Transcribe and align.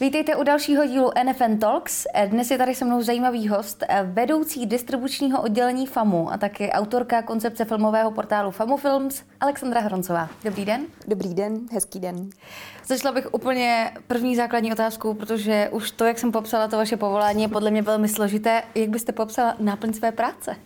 Vítejte 0.00 0.36
u 0.36 0.42
dalšího 0.42 0.86
dílu 0.86 1.10
NFN 1.24 1.58
Talks. 1.58 2.06
Dnes 2.26 2.50
je 2.50 2.58
tady 2.58 2.74
se 2.74 2.84
mnou 2.84 3.02
zajímavý 3.02 3.48
host, 3.48 3.84
vedoucí 4.04 4.66
distribučního 4.66 5.42
oddělení 5.42 5.86
FAMu 5.86 6.32
a 6.32 6.36
taky 6.36 6.70
autorka 6.70 7.22
koncepce 7.22 7.64
filmového 7.64 8.10
portálu 8.10 8.50
FAMu 8.50 8.76
Films, 8.76 9.22
Alexandra 9.40 9.80
Hroncová. 9.80 10.28
Dobrý 10.44 10.64
den. 10.64 10.86
Dobrý 11.08 11.34
den, 11.34 11.60
hezký 11.72 12.00
den. 12.00 12.30
Začala 12.86 13.14
bych 13.14 13.34
úplně 13.34 13.90
první 14.06 14.36
základní 14.36 14.72
otázku, 14.72 15.14
protože 15.14 15.68
už 15.72 15.90
to, 15.90 16.04
jak 16.04 16.18
jsem 16.18 16.32
popsala 16.32 16.68
to 16.68 16.76
vaše 16.76 16.96
povolání, 16.96 17.42
je 17.42 17.48
podle 17.48 17.70
mě 17.70 17.82
velmi 17.82 18.08
složité. 18.08 18.62
Jak 18.74 18.88
byste 18.88 19.12
popsala 19.12 19.54
náplň 19.58 19.92
své 19.92 20.12
práce? 20.12 20.56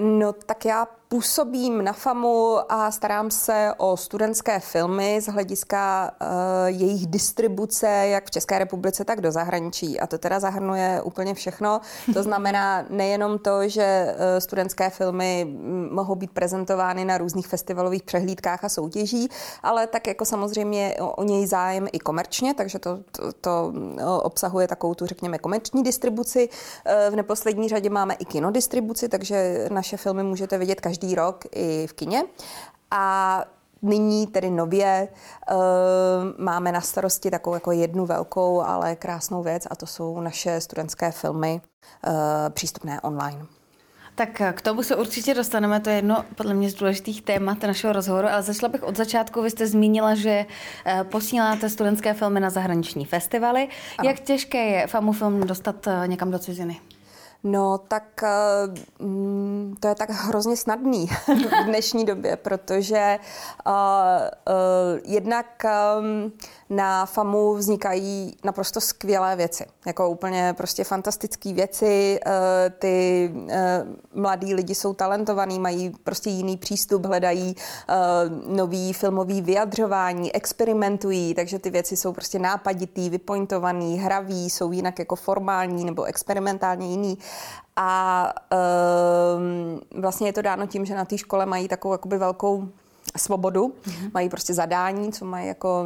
No 0.00 0.32
tak 0.32 0.64
já 0.64 0.86
působím 1.12 1.84
na 1.84 1.92
FAMu 1.92 2.58
a 2.68 2.90
starám 2.90 3.30
se 3.30 3.72
o 3.76 3.96
studentské 3.96 4.60
filmy 4.60 5.20
z 5.20 5.26
hlediska 5.26 6.10
uh, 6.20 6.26
jejich 6.66 7.06
distribuce, 7.06 7.86
jak 7.86 8.26
v 8.26 8.30
České 8.30 8.58
republice, 8.58 9.04
tak 9.04 9.20
do 9.20 9.32
zahraničí. 9.32 10.00
A 10.00 10.06
to 10.06 10.18
teda 10.18 10.40
zahrnuje 10.40 11.02
úplně 11.04 11.34
všechno. 11.34 11.80
To 12.14 12.22
znamená 12.22 12.84
nejenom 12.90 13.38
to, 13.38 13.68
že 13.68 14.14
uh, 14.14 14.22
studentské 14.38 14.90
filmy 14.90 15.56
mohou 15.90 16.14
být 16.14 16.30
prezentovány 16.30 17.04
na 17.04 17.18
různých 17.18 17.46
festivalových 17.46 18.02
přehlídkách 18.02 18.64
a 18.64 18.68
soutěží, 18.68 19.28
ale 19.62 19.86
tak 19.86 20.06
jako 20.06 20.24
samozřejmě 20.24 20.94
o, 21.00 21.10
o 21.10 21.24
něj 21.24 21.46
zájem 21.46 21.88
i 21.92 21.98
komerčně, 21.98 22.54
takže 22.54 22.78
to, 22.78 22.98
to, 23.10 23.32
to 23.40 23.72
obsahuje 24.22 24.68
takovou 24.68 24.94
tu, 24.94 25.06
řekněme, 25.06 25.38
komerční 25.38 25.82
distribuci. 25.82 26.48
Uh, 26.48 27.12
v 27.12 27.16
neposlední 27.16 27.68
řadě 27.68 27.90
máme 27.90 28.14
i 28.14 28.24
kinodistribuci, 28.24 29.08
takže 29.08 29.68
naše 29.70 29.96
filmy 29.96 30.22
můžete 30.22 30.58
vidět 30.58 30.80
každý 30.80 30.99
každý 31.00 31.14
rok 31.14 31.44
i 31.52 31.86
v 31.86 31.92
kině. 31.92 32.22
A 32.90 33.44
Nyní 33.82 34.26
tedy 34.26 34.50
nově 34.50 35.08
uh, 35.50 35.56
máme 36.38 36.72
na 36.72 36.80
starosti 36.80 37.30
takovou 37.30 37.54
jako 37.54 37.72
jednu 37.72 38.06
velkou, 38.06 38.60
ale 38.60 38.96
krásnou 38.96 39.42
věc 39.42 39.66
a 39.70 39.76
to 39.76 39.86
jsou 39.86 40.20
naše 40.20 40.60
studentské 40.60 41.10
filmy 41.10 41.60
uh, 42.06 42.12
přístupné 42.50 43.00
online. 43.00 43.46
Tak 44.14 44.42
k 44.52 44.60
tomu 44.60 44.82
se 44.82 44.96
určitě 44.96 45.34
dostaneme, 45.34 45.80
to 45.80 45.90
je 45.90 45.96
jedno 45.96 46.24
podle 46.34 46.54
mě 46.54 46.70
z 46.70 46.74
důležitých 46.74 47.22
témat 47.22 47.62
našeho 47.62 47.92
rozhovoru, 47.92 48.28
ale 48.28 48.42
začala 48.42 48.72
bych 48.72 48.82
od 48.82 48.96
začátku. 48.96 49.42
Vy 49.42 49.50
jste 49.50 49.66
zmínila, 49.66 50.14
že 50.14 50.46
eh, 50.86 51.04
posíláte 51.04 51.68
studentské 51.68 52.14
filmy 52.14 52.40
na 52.40 52.50
zahraniční 52.50 53.04
festivaly. 53.04 53.68
Ano. 53.98 54.08
Jak 54.08 54.20
těžké 54.20 54.64
je 54.64 54.86
FAMU 54.86 55.12
film 55.12 55.40
dostat 55.40 55.88
někam 56.06 56.30
do 56.30 56.38
ciziny? 56.38 56.80
No, 57.42 57.78
tak 57.88 58.22
mm, 58.98 59.76
to 59.80 59.88
je 59.88 59.94
tak 59.94 60.10
hrozně 60.10 60.56
snadný 60.56 61.06
v 61.60 61.64
dnešní 61.64 62.04
době, 62.04 62.36
protože 62.36 63.18
uh, 63.66 63.72
uh, 63.72 65.00
jednak 65.04 65.46
um, 65.98 66.32
na 66.70 67.06
FAMu 67.06 67.54
vznikají 67.54 68.36
naprosto 68.44 68.80
skvělé 68.80 69.36
věci, 69.36 69.64
jako 69.86 70.08
úplně 70.08 70.54
prostě 70.56 70.84
fantastické 70.84 71.52
věci. 71.52 72.20
Ty 72.78 73.30
mladí 74.14 74.54
lidi 74.54 74.74
jsou 74.74 74.94
talentovaní, 74.94 75.58
mají 75.58 75.90
prostě 76.04 76.30
jiný 76.30 76.56
přístup, 76.56 77.06
hledají 77.06 77.56
nový 78.46 78.92
filmový 78.92 79.42
vyjadřování, 79.42 80.34
experimentují, 80.34 81.34
takže 81.34 81.58
ty 81.58 81.70
věci 81.70 81.96
jsou 81.96 82.12
prostě 82.12 82.38
nápaditý, 82.38 83.10
vypointovaný, 83.10 83.98
hraví, 83.98 84.50
jsou 84.50 84.72
jinak 84.72 84.98
jako 84.98 85.16
formální 85.16 85.84
nebo 85.84 86.04
experimentálně 86.04 86.90
jiný. 86.90 87.18
A 87.76 88.32
um, 89.36 89.80
vlastně 90.02 90.28
je 90.28 90.32
to 90.32 90.42
dáno 90.42 90.66
tím, 90.66 90.84
že 90.84 90.94
na 90.94 91.04
té 91.04 91.18
škole 91.18 91.46
mají 91.46 91.68
takovou 91.68 91.94
jakoby 91.94 92.18
velkou 92.18 92.68
svobodu, 93.16 93.68
mm-hmm. 93.68 94.10
mají 94.14 94.28
prostě 94.28 94.54
zadání, 94.54 95.12
co 95.12 95.24
mají 95.24 95.48
jako 95.48 95.84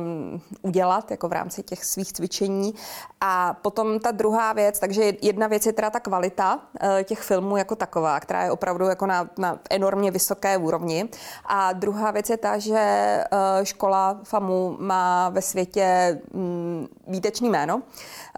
udělat 0.62 1.10
jako 1.10 1.28
v 1.28 1.32
rámci 1.32 1.62
těch 1.62 1.84
svých 1.84 2.12
cvičení. 2.12 2.74
A 3.20 3.54
potom 3.62 4.00
ta 4.00 4.10
druhá 4.10 4.52
věc, 4.52 4.78
takže 4.78 5.12
jedna 5.22 5.46
věc 5.46 5.66
je 5.66 5.72
teda 5.72 5.90
ta 5.90 6.00
kvalita 6.00 6.60
eh, 6.80 7.04
těch 7.04 7.20
filmů 7.20 7.56
jako 7.56 7.76
taková, 7.76 8.20
která 8.20 8.42
je 8.42 8.50
opravdu 8.50 8.84
jako 8.84 9.06
na, 9.06 9.30
na 9.38 9.58
enormně 9.70 10.10
vysoké 10.10 10.56
úrovni. 10.56 11.08
A 11.46 11.72
druhá 11.72 12.10
věc 12.10 12.30
je 12.30 12.36
ta, 12.36 12.58
že 12.58 12.78
eh, 12.78 13.26
škola 13.62 14.20
FAMu 14.24 14.76
má 14.80 15.28
ve 15.28 15.42
světě 15.42 16.18
mm, 16.32 16.86
výtečný 17.06 17.50
jméno. 17.50 17.82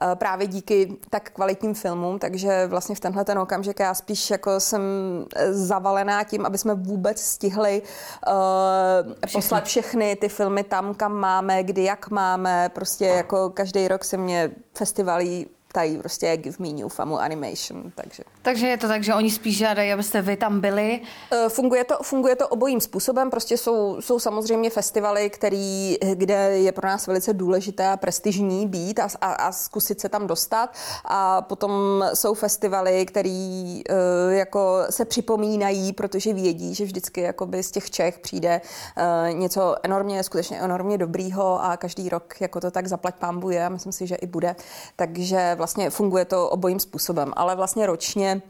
Eh, 0.03 0.15
právě 0.15 0.47
díky 0.47 0.97
tak 1.10 1.31
kvalitním 1.31 1.75
filmům, 1.75 2.19
takže 2.19 2.66
vlastně 2.66 2.94
v 2.94 3.00
tenhle 3.00 3.25
ten 3.25 3.39
okamžik 3.39 3.81
já 3.81 3.94
spíš 3.94 4.31
jako 4.31 4.60
jsem 4.60 4.83
zavalená 5.50 6.25
tím, 6.25 6.47
aby 6.47 6.59
jsme 6.59 6.75
vůbec 6.75 7.21
stihli 7.21 7.83
uh, 7.83 8.33
poslat 9.32 9.64
všechny 9.64 10.16
ty 10.16 10.28
filmy 10.28 10.64
tam, 10.64 10.94
kam 10.94 11.12
máme, 11.12 11.62
kdy 11.62 11.84
jak 11.84 12.10
máme, 12.10 12.69
prostě 12.69 13.04
jako 13.04 13.50
každý 13.50 13.88
rok 13.88 14.04
se 14.04 14.16
mě 14.16 14.50
festivalí 14.75 15.47
ptají 15.76 15.98
prostě 15.98 16.37
give 16.37 16.56
me 16.59 16.69
new 16.69 16.88
famu 16.88 17.19
animation, 17.19 17.92
takže. 17.94 18.22
Takže 18.42 18.66
je 18.66 18.76
to 18.76 18.88
tak, 18.88 19.03
že 19.03 19.14
oni 19.14 19.31
spíš 19.31 19.56
žádají, 19.56 19.92
abyste 19.92 20.22
vy 20.22 20.37
tam 20.37 20.60
byli? 20.60 21.00
Eh, 21.32 21.48
funguje 21.48 21.84
to, 21.84 21.98
funguje 22.03 22.37
to 22.37 22.48
obojím 22.48 22.81
způsobem, 22.81 23.31
prostě 23.31 23.56
jsou, 23.56 24.00
jsou 24.00 24.19
samozřejmě 24.19 24.70
festivaly, 24.70 25.31
který, 25.31 25.97
kde 26.15 26.34
je 26.34 26.72
pro 26.72 26.88
nás 26.88 27.06
velice 27.06 27.32
důležité 27.32 27.88
a 27.88 27.97
prestižní 27.97 28.66
být 28.66 28.98
a, 28.98 29.09
a, 29.20 29.32
a 29.32 29.53
zkusit 29.53 30.00
se 30.00 30.09
tam 30.09 30.26
dostat 30.26 30.75
a 31.04 31.42
potom 31.42 32.04
jsou 32.15 32.34
festivaly, 32.34 33.06
který 33.06 33.82
uh, 33.91 34.32
jako 34.32 34.84
se 34.91 35.04
připomínají, 35.04 35.92
protože 35.92 36.32
vědí, 36.32 36.75
že 36.75 36.84
vždycky 36.84 37.20
jakoby 37.20 37.62
z 37.62 37.70
těch 37.70 37.91
Čech 37.91 38.19
přijde 38.19 38.60
uh, 38.60 39.34
něco 39.34 39.76
enormně, 39.82 40.22
skutečně 40.22 40.60
enormně 40.60 40.98
dobrýho 40.98 41.65
a 41.65 41.76
každý 41.76 42.09
rok 42.09 42.41
jako 42.41 42.60
to 42.60 42.70
tak 42.70 42.86
zaplať 42.86 43.15
pámbu 43.15 43.50
je 43.50 43.66
a 43.66 43.69
myslím 43.69 43.92
si, 43.92 44.06
že 44.06 44.15
i 44.15 44.26
bude. 44.26 44.56
Takže 44.97 45.54
vlastně 45.54 45.66
funguje 45.91 46.25
to 46.25 46.49
obojím 46.49 46.81
způsobem, 46.81 47.32
ale 47.37 47.56
vlastně 47.56 47.87
ročně 47.87 48.43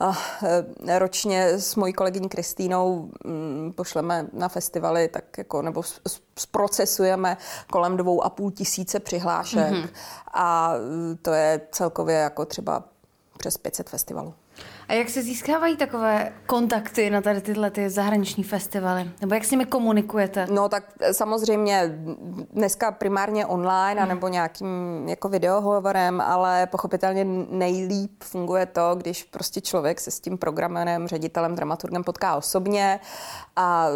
eh, 0.00 0.98
ročně 0.98 1.48
s 1.48 1.74
mojí 1.74 1.92
kolegyní 1.92 2.28
Kristýnou 2.28 3.10
mm, 3.24 3.72
pošleme 3.76 4.26
na 4.32 4.48
festivaly 4.48 5.08
tak 5.08 5.38
jako, 5.38 5.62
nebo 5.62 5.82
zprocesujeme 6.38 7.36
kolem 7.70 7.96
dvou 7.96 8.22
a 8.22 8.30
půl 8.30 8.50
tisíce 8.50 9.00
přihlášek 9.00 9.72
mm-hmm. 9.72 9.88
a 10.34 10.72
to 11.22 11.32
je 11.32 11.60
celkově 11.72 12.16
jako 12.16 12.44
třeba 12.44 12.84
přes 13.38 13.58
500 13.58 13.88
festivalů. 13.88 14.34
A 14.88 14.92
jak 14.92 15.08
se 15.08 15.22
získávají 15.22 15.76
takové 15.76 16.32
kontakty 16.46 17.10
na 17.10 17.20
tady 17.20 17.40
tyhle 17.40 17.70
ty 17.70 17.90
zahraniční 17.90 18.44
festivaly? 18.44 19.10
Nebo 19.20 19.34
jak 19.34 19.44
s 19.44 19.50
nimi 19.50 19.64
komunikujete? 19.64 20.46
No 20.50 20.68
tak 20.68 20.84
samozřejmě 21.12 21.98
dneska 22.52 22.92
primárně 22.92 23.46
online, 23.46 24.00
hmm. 24.00 24.08
nebo 24.08 24.28
nějakým 24.28 24.68
jako 25.08 25.28
videohovorem, 25.28 26.20
ale 26.20 26.66
pochopitelně 26.66 27.24
nejlíp 27.50 28.24
funguje 28.24 28.66
to, 28.66 28.94
když 28.94 29.24
prostě 29.24 29.60
člověk 29.60 30.00
se 30.00 30.10
s 30.10 30.20
tím 30.20 30.38
programérem, 30.38 31.08
ředitelem, 31.08 31.54
dramaturgem 31.54 32.04
potká 32.04 32.36
osobně 32.36 33.00
a 33.56 33.86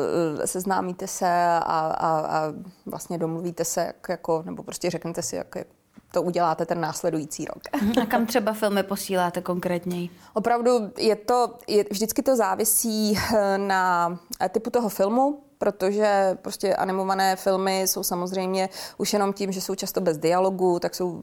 e, 0.43 0.47
seznámíte 0.47 1.07
se 1.07 1.29
a, 1.47 1.59
a, 1.61 2.21
a 2.21 2.53
vlastně 2.87 3.19
domluvíte 3.19 3.65
se, 3.65 3.81
jak, 3.81 4.09
jako, 4.09 4.43
nebo 4.47 4.63
prostě 4.63 4.91
řeknete 4.91 5.23
si, 5.23 5.37
jak, 5.37 5.57
jak 5.57 5.67
to 6.13 6.23
uděláte 6.23 6.67
ten 6.67 6.81
následující 6.81 7.45
rok. 7.45 7.63
A 8.03 8.07
kam 8.07 8.27
třeba 8.27 8.53
filmy 8.53 8.83
posíláte 8.83 9.41
konkrétně? 9.41 10.09
Opravdu 10.35 10.71
je 10.99 11.17
to, 11.17 11.55
je, 11.69 11.85
vždycky 11.91 12.23
to 12.23 12.37
závisí 12.37 13.19
eh, 13.37 13.59
na 13.59 14.19
typu 14.53 14.71
toho 14.71 14.89
filmu, 14.89 15.43
protože 15.63 16.39
prostě 16.43 16.75
animované 16.75 17.37
filmy 17.37 17.81
jsou 17.81 18.03
samozřejmě 18.03 18.69
už 18.99 19.13
jenom 19.13 19.33
tím, 19.33 19.53
že 19.53 19.61
jsou 19.61 19.75
často 19.75 20.01
bez 20.01 20.19
dialogu, 20.19 20.79
tak 20.79 20.95
jsou 20.95 21.23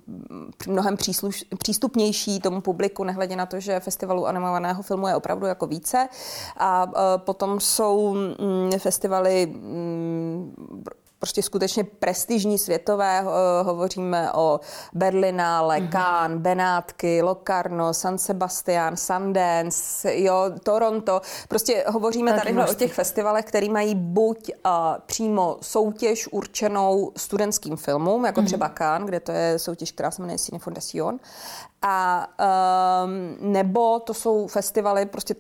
mnohem 0.67 0.97
přísluš, 0.97 1.45
přístupnější 1.57 2.39
tomu 2.39 2.61
publiku, 2.61 3.03
nehledě 3.03 3.35
na 3.35 3.45
to, 3.45 3.59
že 3.59 3.79
festivalu 3.79 4.27
animovaného 4.27 4.83
filmu 4.83 5.07
je 5.07 5.16
opravdu 5.16 5.45
jako 5.45 5.67
více. 5.67 6.07
A 6.57 6.85
uh, 6.85 6.91
potom 7.17 7.59
jsou 7.59 8.13
mm, 8.13 8.71
festivaly 8.79 9.45
mm, 9.45 10.56
prostě 11.19 11.44
skutečně 11.44 11.83
prestižní 11.83 12.57
světové. 12.57 13.25
Hovoříme 13.63 14.31
o 14.33 14.60
Berlinale, 14.94 15.77
mm-hmm. 15.77 15.92
Cannes, 15.92 16.42
Benátky, 16.42 17.21
Locarno, 17.21 17.94
San 17.94 18.18
Sebastian, 18.18 18.98
Sundance, 18.98 20.18
jo, 20.18 20.36
Toronto. 20.63 21.21
Prostě 21.48 21.86
hovoříme 21.88 22.33
tady 22.33 22.57
o 22.71 22.74
těch 22.74 22.94
festivalech, 22.94 23.45
které 23.45 23.69
mají 23.69 23.95
buď 23.95 24.51
uh, 24.66 24.71
přímo 25.06 25.57
soutěž 25.62 26.27
určenou 26.31 27.12
studentským 27.18 27.77
filmům, 27.77 28.25
jako 28.25 28.42
mm-hmm. 28.42 28.45
třeba 28.45 28.69
Cannes, 28.77 29.07
kde 29.07 29.19
to 29.19 29.31
je 29.31 29.60
soutěž, 29.60 29.92
která 29.92 30.12
se 30.12 30.22
jmenuje 30.22 30.38
Cine 30.38 30.60
Fondation, 30.60 31.19
a 31.81 32.27
um, 33.04 33.51
nebo 33.51 34.00
to 34.00 34.13
jsou 34.13 34.48
festivaly 34.48 35.06
prostě 35.06 35.36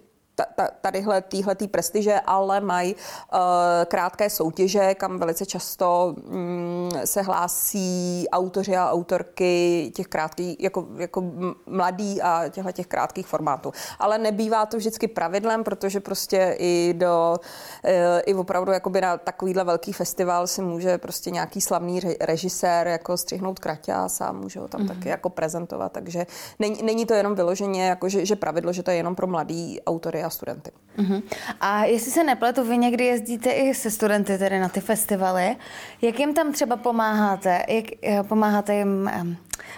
tadyhle 0.81 1.21
týhletý 1.21 1.67
prestiže, 1.67 2.19
ale 2.25 2.61
mají 2.61 2.95
uh, 2.95 3.39
krátké 3.85 4.29
soutěže, 4.29 4.95
kam 4.95 5.19
velice 5.19 5.45
často 5.45 6.15
um, 6.17 6.89
se 7.05 7.21
hlásí 7.21 8.25
autoři 8.31 8.77
a 8.77 8.91
autorky 8.91 9.91
těch 9.95 10.07
krátkých, 10.07 10.59
jako, 10.59 10.87
jako 10.97 11.23
mladý 11.65 12.21
a 12.21 12.49
těchto 12.49 12.71
těch 12.71 12.87
krátkých 12.87 13.27
formátů. 13.27 13.71
Ale 13.99 14.17
nebývá 14.17 14.65
to 14.65 14.77
vždycky 14.77 15.07
pravidlem, 15.07 15.63
protože 15.63 15.99
prostě 15.99 16.55
i 16.59 16.93
do, 16.97 17.37
e, 17.83 18.19
i 18.19 18.33
opravdu 18.33 18.71
jakoby 18.71 19.01
na 19.01 19.17
takovýhle 19.17 19.63
velký 19.63 19.93
festival 19.93 20.47
si 20.47 20.61
může 20.61 20.97
prostě 20.97 21.31
nějaký 21.31 21.61
slavný 21.61 21.99
režisér 22.21 22.87
jako 22.87 23.17
střihnout 23.17 23.59
kraťas 23.59 24.21
a 24.21 24.31
může 24.31 24.59
ho 24.59 24.67
tam 24.67 24.81
mm-hmm. 24.81 24.87
taky 24.87 25.09
jako 25.09 25.29
prezentovat, 25.29 25.91
takže 25.91 26.25
není, 26.59 26.83
není 26.83 27.05
to 27.05 27.13
jenom 27.13 27.35
vyloženě 27.35 27.85
jako, 27.85 28.09
že, 28.09 28.25
že 28.25 28.35
pravidlo, 28.35 28.73
že 28.73 28.83
to 28.83 28.91
je 28.91 28.97
jenom 28.97 29.15
pro 29.15 29.27
mladý 29.27 29.81
autory 29.81 30.23
a 30.23 30.28
studenty. 30.29 30.71
Mm-hmm. 30.97 31.21
A 31.61 31.85
jestli 31.85 32.11
se 32.11 32.23
nepletu, 32.23 32.63
vy 32.63 32.77
někdy 32.77 33.05
jezdíte 33.05 33.51
i 33.51 33.73
se 33.73 33.91
studenty 33.91 34.37
tedy 34.37 34.59
na 34.59 34.69
ty 34.69 34.81
festivaly, 34.81 35.55
jak 36.01 36.19
jim 36.19 36.33
tam 36.33 36.53
třeba 36.53 36.75
pomáháte? 36.75 37.63
Jak 37.67 37.85
eh, 38.03 38.23
pomáháte 38.23 38.75
jim 38.75 39.09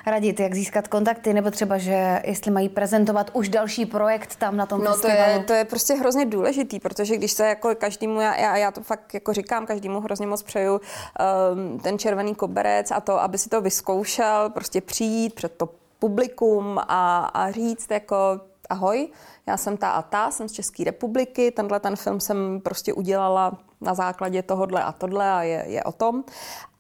radit, 0.05 0.39
jak 0.39 0.53
získat 0.53 0.87
kontakty, 0.87 1.33
nebo 1.33 1.51
třeba, 1.51 1.77
že 1.77 2.21
jestli 2.25 2.51
mají 2.51 2.69
prezentovat 2.69 3.31
už 3.33 3.49
další 3.49 3.85
projekt 3.85 4.35
tam 4.35 4.57
na 4.57 4.65
tom 4.65 4.83
no, 4.83 4.91
festivalu? 4.91 5.33
To 5.33 5.39
je, 5.39 5.43
to 5.43 5.53
je 5.53 5.65
prostě 5.65 5.93
hrozně 5.93 6.25
důležitý, 6.25 6.79
protože 6.79 7.17
když 7.17 7.31
se 7.31 7.47
jako 7.47 7.75
každému, 7.75 8.21
já, 8.21 8.35
já, 8.35 8.57
já 8.57 8.71
to 8.71 8.81
fakt 8.81 9.13
jako 9.13 9.33
říkám, 9.33 9.65
každému 9.65 9.99
hrozně 9.99 10.27
moc 10.27 10.43
přeju 10.43 10.73
um, 10.73 11.79
ten 11.79 11.99
červený 11.99 12.35
koberec 12.35 12.91
a 12.91 12.99
to, 12.99 13.21
aby 13.21 13.37
si 13.37 13.49
to 13.49 13.61
vyzkoušel, 13.61 14.49
prostě 14.49 14.81
přijít 14.81 15.33
před 15.33 15.51
to 15.51 15.69
publikum 15.99 16.79
a, 16.87 17.19
a 17.33 17.51
říct 17.51 17.91
jako 17.91 18.41
ahoj, 18.71 19.09
já 19.47 19.57
jsem 19.57 19.77
ta 19.77 19.91
a 19.91 20.01
ta, 20.01 20.31
jsem 20.31 20.49
z 20.49 20.51
České 20.51 20.83
republiky, 20.83 21.51
tenhle 21.51 21.79
ten 21.79 21.95
film 21.95 22.19
jsem 22.19 22.61
prostě 22.63 22.93
udělala 22.93 23.57
na 23.81 23.93
základě 23.93 24.43
tohodle 24.43 24.83
a 24.83 24.91
tohle 24.91 25.31
a 25.31 25.43
je, 25.43 25.65
je 25.67 25.83
o 25.83 25.91
tom. 25.91 26.23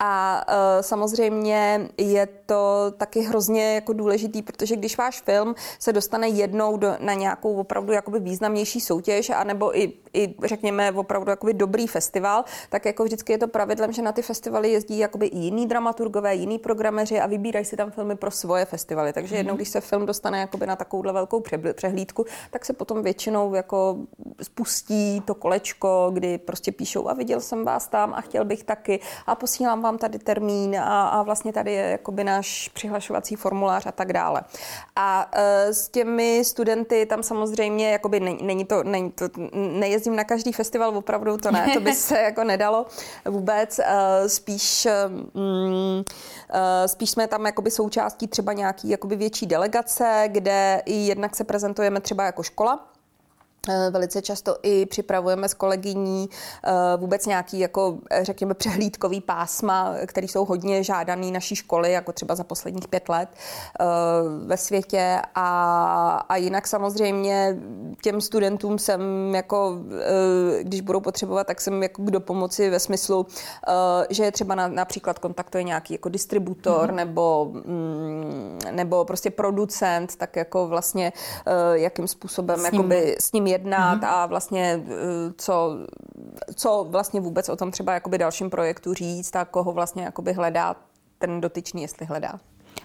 A 0.03 0.43
uh, 0.47 0.81
samozřejmě 0.81 1.89
je 1.97 2.27
to 2.45 2.91
taky 2.97 3.19
hrozně 3.19 3.75
jako 3.75 3.93
důležitý, 3.93 4.41
protože 4.41 4.75
když 4.75 4.97
váš 4.97 5.21
film 5.21 5.55
se 5.79 5.93
dostane 5.93 6.27
jednou 6.27 6.77
do, 6.77 6.93
na 6.99 7.13
nějakou 7.13 7.55
opravdu 7.55 7.93
jakoby 7.93 8.19
významnější 8.19 8.81
soutěž, 8.81 9.29
anebo 9.29 9.77
i, 9.79 9.93
i 10.13 10.35
řekněme 10.43 10.91
opravdu 10.91 11.29
jakoby 11.29 11.53
dobrý 11.53 11.87
festival, 11.87 12.45
tak 12.69 12.85
jako 12.85 13.03
vždycky 13.03 13.33
je 13.33 13.37
to 13.37 13.47
pravidlem, 13.47 13.91
že 13.91 14.01
na 14.01 14.11
ty 14.11 14.21
festivaly 14.21 14.71
jezdí 14.71 14.97
jakoby 14.97 15.25
i 15.25 15.37
jiný 15.37 15.67
dramaturgové, 15.67 16.35
jiný 16.35 16.59
programeři 16.59 17.19
a 17.19 17.27
vybírají 17.27 17.65
si 17.65 17.77
tam 17.77 17.91
filmy 17.91 18.15
pro 18.15 18.31
svoje 18.31 18.65
festivaly. 18.65 19.13
Takže 19.13 19.35
jednou, 19.35 19.53
mhm. 19.53 19.57
když 19.57 19.69
se 19.69 19.81
film 19.81 20.05
dostane 20.05 20.39
jakoby 20.39 20.65
na 20.65 20.75
takovouhle 20.75 21.13
velkou 21.13 21.43
přehlídku, 21.73 22.25
tak 22.51 22.65
se 22.65 22.73
potom 22.73 23.03
většinou 23.03 23.53
jako 23.53 23.97
spustí 24.41 25.21
to 25.25 25.35
kolečko, 25.35 26.11
kdy 26.13 26.37
prostě 26.37 26.71
píšou 26.71 27.07
a 27.07 27.13
viděl 27.13 27.41
jsem 27.41 27.65
vás 27.65 27.87
tam 27.87 28.13
a 28.13 28.21
chtěl 28.21 28.45
bych 28.45 28.63
taky 28.63 28.99
a 29.27 29.35
posílám 29.35 29.81
vám 29.81 29.90
tady 29.97 30.19
termín 30.19 30.79
a, 30.79 31.07
a 31.07 31.23
vlastně 31.23 31.53
tady 31.53 31.73
je 31.73 31.89
jakoby 31.89 32.23
náš 32.23 32.69
přihlašovací 32.73 33.35
formulář 33.35 33.85
a 33.85 33.91
tak 33.91 34.13
dále. 34.13 34.41
A 34.95 35.29
e, 35.33 35.73
s 35.73 35.89
těmi 35.89 36.45
studenty 36.45 37.05
tam 37.05 37.23
samozřejmě 37.23 37.91
jakoby 37.91 38.19
není, 38.19 38.43
není 38.43 38.65
to, 38.65 38.83
není 38.83 39.11
to, 39.11 39.25
nejezdím 39.53 40.15
na 40.15 40.23
každý 40.23 40.53
festival, 40.53 40.97
opravdu 40.97 41.37
to 41.37 41.51
ne, 41.51 41.71
to 41.73 41.79
by 41.79 41.93
se 41.95 42.19
jako 42.19 42.43
nedalo 42.43 42.85
vůbec. 43.25 43.79
E, 43.79 44.29
spíš 44.29 44.87
mm, 45.33 46.03
e, 46.49 46.87
spíš 46.87 47.09
jsme 47.09 47.27
tam 47.27 47.45
jakoby 47.45 47.71
součástí 47.71 48.27
třeba 48.27 48.53
nějaký 48.53 48.89
jakoby 48.89 49.15
větší 49.15 49.45
delegace, 49.45 50.23
kde 50.27 50.81
i 50.85 50.93
jednak 50.93 51.35
se 51.35 51.43
prezentujeme 51.43 52.01
třeba 52.01 52.23
jako 52.23 52.43
škola, 52.43 52.90
velice 53.67 54.21
často 54.21 54.57
i 54.63 54.85
připravujeme 54.85 55.49
s 55.49 55.53
kolegyní 55.53 56.29
eh, 56.63 56.71
vůbec 56.97 57.25
nějaký, 57.25 57.59
jako 57.59 57.97
řekněme, 58.21 58.53
přehlídkový 58.53 59.21
pásma, 59.21 59.93
který 60.05 60.27
jsou 60.27 60.45
hodně 60.45 60.83
žádaný 60.83 61.31
naší 61.31 61.55
školy, 61.55 61.91
jako 61.91 62.11
třeba 62.11 62.35
za 62.35 62.43
posledních 62.43 62.87
pět 62.87 63.09
let 63.09 63.29
eh, 63.79 63.85
ve 64.45 64.57
světě. 64.57 65.21
A, 65.35 66.25
a 66.29 66.35
jinak 66.35 66.67
samozřejmě 66.67 67.57
těm 68.01 68.21
studentům 68.21 68.79
jsem 68.79 69.01
jako, 69.35 69.77
když 70.61 70.81
budou 70.81 70.99
potřebovat, 70.99 71.47
tak 71.47 71.61
jsem 71.61 71.83
jako 71.83 72.01
k 72.01 72.11
dopomoci 72.11 72.69
ve 72.69 72.79
smyslu, 72.79 73.27
že 74.09 74.23
je 74.23 74.31
třeba 74.31 74.55
na, 74.55 74.67
například 74.67 75.19
kontaktuje 75.19 75.63
nějaký 75.63 75.93
jako 75.93 76.09
distributor 76.09 76.89
mm-hmm. 76.89 76.95
nebo, 76.95 77.51
mm, 77.53 78.59
nebo 78.71 79.05
prostě 79.05 79.31
producent, 79.31 80.15
tak 80.15 80.35
jako 80.35 80.67
vlastně 80.67 81.13
jakým 81.73 82.07
způsobem 82.07 82.59
s 82.59 82.71
ním, 82.71 82.73
jakoby, 82.73 83.15
s 83.19 83.31
ním 83.31 83.47
jednat 83.51 84.01
mm-hmm. 84.01 84.07
a 84.07 84.25
vlastně 84.25 84.83
eh, 84.87 85.33
co, 85.37 85.77
co 86.55 86.87
vlastně 86.89 87.21
vůbec 87.21 87.49
o 87.49 87.55
tom 87.55 87.71
třeba 87.71 87.93
jakoby 87.93 88.17
dalším 88.17 88.49
projektu 88.49 88.93
říct 88.93 89.35
a 89.35 89.45
koho 89.45 89.71
vlastně 89.71 90.03
jakoby 90.03 90.33
hledá 90.33 90.75
ten 91.17 91.41
dotyčný, 91.41 91.81
jestli 91.81 92.05
hledá. 92.05 92.39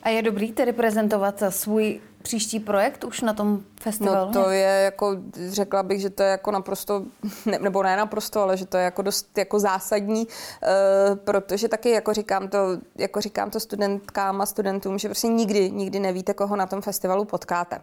A 0.06 0.08
je 0.08 0.22
dobrý 0.22 0.52
tedy 0.52 0.72
prezentovat 0.72 1.42
svůj 1.48 2.00
příští 2.22 2.60
projekt 2.60 3.04
už 3.04 3.20
na 3.20 3.34
tom 3.34 3.60
festivalu? 3.80 4.26
No 4.26 4.42
to 4.42 4.50
je 4.50 4.82
jako, 4.84 5.16
řekla 5.48 5.82
bych, 5.82 6.00
že 6.00 6.10
to 6.10 6.22
je 6.22 6.28
jako 6.28 6.50
naprosto, 6.50 7.02
ne, 7.46 7.58
nebo 7.58 7.82
ne 7.82 7.96
naprosto, 7.96 8.40
ale 8.40 8.56
že 8.56 8.66
to 8.66 8.76
je 8.76 8.84
jako 8.84 9.02
dost 9.02 9.38
jako 9.38 9.58
zásadní, 9.58 10.26
uh, 10.26 11.16
protože 11.16 11.68
taky 11.68 11.90
jako 11.90 12.12
říkám 12.14 12.48
to, 12.48 12.58
jako 12.98 13.20
říkám 13.20 13.50
to 13.50 13.60
studentkám 13.60 14.40
a 14.40 14.46
studentům, 14.46 14.98
že 14.98 15.08
prostě 15.08 15.28
nikdy, 15.28 15.70
nikdy 15.70 16.00
nevíte, 16.00 16.34
koho 16.34 16.56
na 16.56 16.66
tom 16.66 16.82
festivalu 16.82 17.24
potkáte. 17.24 17.80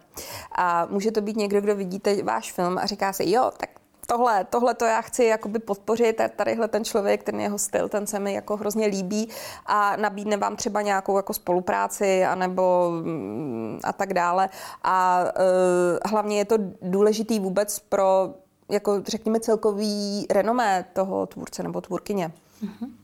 A 0.52 0.86
může 0.90 1.12
to 1.12 1.20
být 1.20 1.36
někdo, 1.36 1.60
kdo 1.60 1.76
vidíte 1.76 2.22
váš 2.22 2.52
film 2.52 2.78
a 2.78 2.86
říká 2.86 3.12
si, 3.12 3.30
jo, 3.30 3.50
tak 3.56 3.70
tohle, 4.06 4.44
tohle 4.44 4.74
to 4.74 4.84
já 4.84 5.00
chci 5.00 5.24
jakoby 5.24 5.58
podpořit, 5.58 6.20
tadyhle 6.36 6.68
ten 6.68 6.84
člověk, 6.84 7.22
ten 7.22 7.40
jeho 7.40 7.58
styl, 7.58 7.88
ten 7.88 8.06
se 8.06 8.18
mi 8.18 8.32
jako 8.32 8.56
hrozně 8.56 8.86
líbí 8.86 9.28
a 9.66 9.96
nabídne 9.96 10.36
vám 10.36 10.56
třeba 10.56 10.82
nějakou 10.82 11.16
jako 11.16 11.34
spolupráci 11.34 12.24
anebo 12.24 12.90
mm, 12.90 13.80
a 13.84 13.92
tak 13.92 14.14
dále. 14.14 14.48
A 14.82 15.24
uh, 15.24 16.10
hlavně 16.10 16.38
je 16.38 16.44
to 16.44 16.56
důležitý 16.82 17.40
vůbec 17.40 17.78
pro 17.78 18.34
jako 18.70 19.02
řekněme 19.06 19.40
celkový 19.40 20.26
renomé 20.30 20.84
toho 20.92 21.26
tvůrce 21.26 21.62
nebo 21.62 21.80
tvůrkyně. 21.80 22.32
Mm-hmm. 22.64 23.03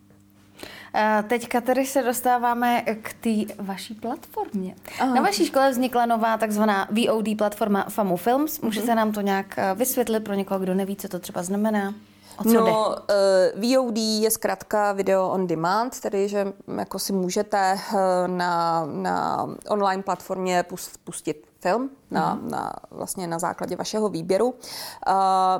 Teďka 1.28 1.60
tedy 1.60 1.86
se 1.86 2.02
dostáváme 2.02 2.82
k 2.82 3.12
té 3.12 3.54
vaší 3.62 3.94
platformě. 3.94 4.74
Aha. 5.00 5.14
Na 5.14 5.22
vaší 5.22 5.46
škole 5.46 5.70
vznikla 5.70 6.06
nová 6.06 6.38
takzvaná 6.38 6.88
VOD 6.90 7.28
platforma 7.38 7.86
FAMU 7.88 8.16
Films. 8.16 8.60
Můžete 8.60 8.86
mm-hmm. 8.86 8.96
nám 8.96 9.12
to 9.12 9.20
nějak 9.20 9.58
eh, 9.58 9.74
vysvětlit 9.74 10.20
pro 10.20 10.34
někoho, 10.34 10.60
kdo 10.60 10.74
neví, 10.74 10.96
co 10.96 11.08
to 11.08 11.18
třeba 11.18 11.42
znamená? 11.42 11.94
O 12.38 12.44
co 12.44 12.54
no, 12.54 12.64
jde? 12.64 12.70
Uh, 12.72 12.94
eh, 13.08 13.76
VOD 13.76 13.98
je 13.98 14.30
zkrátka 14.30 14.92
video 14.92 15.28
on 15.28 15.46
demand, 15.46 16.00
tedy 16.00 16.28
že 16.28 16.52
jako 16.78 16.98
si 16.98 17.12
můžete 17.12 17.78
uh, 17.92 17.98
na, 18.26 18.84
na 18.86 19.46
online 19.68 20.02
platformě 20.02 20.64
pustit 21.04 21.49
film 21.60 21.90
na, 22.10 22.34
mm. 22.34 22.50
na, 22.50 22.72
vlastně 22.90 23.26
na 23.26 23.38
základě 23.38 23.76
vašeho 23.76 24.08
výběru. 24.08 24.46
Uh, 24.48 24.54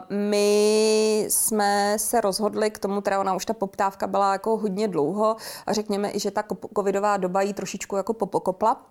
my 0.09 1.27
jsme 1.29 1.95
se 1.99 2.21
rozhodli 2.21 2.71
k 2.71 2.79
tomu, 2.79 3.01
teda 3.01 3.21
ona 3.21 3.35
už 3.35 3.45
ta 3.45 3.53
poptávka 3.53 4.07
byla 4.07 4.33
jako 4.33 4.57
hodně 4.57 4.89
dlouho 4.89 5.37
a 5.67 5.73
řekněme 5.73 6.11
i, 6.11 6.21
že 6.21 6.31
ta 6.31 6.45
covidová 6.77 7.17
doba 7.17 7.43
jí 7.43 7.55
trošičku 7.55 7.97
jako 7.97 8.13
popokopla 8.13 8.83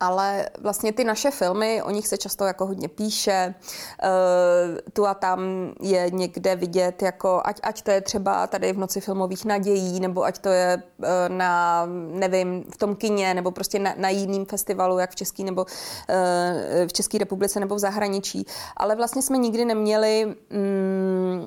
ale 0.00 0.48
vlastně 0.60 0.92
ty 0.92 1.04
naše 1.04 1.30
filmy, 1.30 1.82
o 1.82 1.90
nich 1.90 2.08
se 2.08 2.18
často 2.18 2.44
jako 2.44 2.66
hodně 2.66 2.88
píše, 2.88 3.54
uh, 4.02 4.78
tu 4.92 5.06
a 5.06 5.14
tam 5.14 5.40
je 5.80 6.10
někde 6.10 6.56
vidět, 6.56 7.02
jako 7.02 7.42
ať, 7.44 7.60
ať 7.62 7.82
to 7.82 7.90
je 7.90 8.00
třeba 8.00 8.46
tady 8.46 8.72
v 8.72 8.78
Noci 8.78 9.00
filmových 9.00 9.44
nadějí, 9.44 10.00
nebo 10.00 10.24
ať 10.24 10.38
to 10.38 10.48
je 10.48 10.82
uh, 10.98 11.06
na, 11.28 11.82
nevím, 12.12 12.64
v 12.74 12.76
tom 12.76 12.96
kině, 12.96 13.34
nebo 13.34 13.50
prostě 13.50 13.78
na, 13.78 13.94
na 13.96 14.08
jiným 14.08 14.46
festivalu, 14.46 14.98
jak 14.98 15.10
v 15.10 15.16
České 15.16 15.42
nebo 15.42 15.62
uh, 15.62 16.86
v 16.86 16.92
České 16.92 17.18
republice 17.18 17.60
nebo 17.60 17.74
v 17.74 17.78
zahraničí. 17.78 18.46
Ale 18.76 18.96
vlastně 18.96 19.22
jsme 19.22 19.38
nikdy 19.38 19.64
neměli 19.64 20.26
um, 20.26 21.46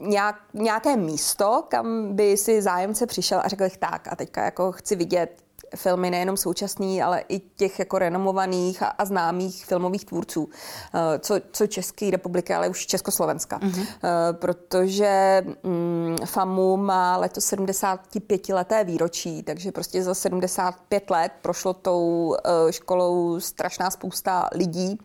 nějak, 0.00 0.36
nějaké 0.54 0.96
místo, 0.96 1.64
kam 1.68 2.14
by 2.14 2.36
si 2.36 2.62
zájemce 2.62 3.06
přišel 3.06 3.40
a 3.44 3.48
řekl 3.48 3.64
tak 3.78 4.08
a 4.12 4.16
teďka 4.16 4.44
jako 4.44 4.72
chci 4.72 4.96
vidět 4.96 5.44
filmy 5.76 6.10
nejenom 6.10 6.36
současný, 6.36 7.02
ale 7.02 7.24
i 7.28 7.40
těch 7.40 7.78
jako 7.78 7.98
renomovaných 7.98 8.82
a, 8.82 8.86
a 8.86 9.04
známých 9.04 9.66
filmových 9.66 10.04
tvůrců, 10.04 10.48
eh, 10.94 11.18
co, 11.18 11.34
co 11.52 11.66
České 11.66 12.10
republiky, 12.10 12.54
ale 12.54 12.68
už 12.68 12.86
Československa. 12.86 13.58
Mm-hmm. 13.58 13.86
Protože 14.32 15.42
mm, 15.62 16.16
FAMU 16.24 16.76
má 16.76 17.16
letos 17.16 17.44
75 17.44 18.48
leté 18.48 18.84
výročí, 18.84 19.42
takže 19.42 19.72
prostě 19.72 20.02
za 20.02 20.14
75 20.14 21.10
let 21.10 21.32
prošlo 21.42 21.74
tou 21.74 22.36
eh, 22.36 22.72
školou 22.72 23.40
strašná 23.40 23.90
spousta 23.90 24.48
lidí. 24.52 24.98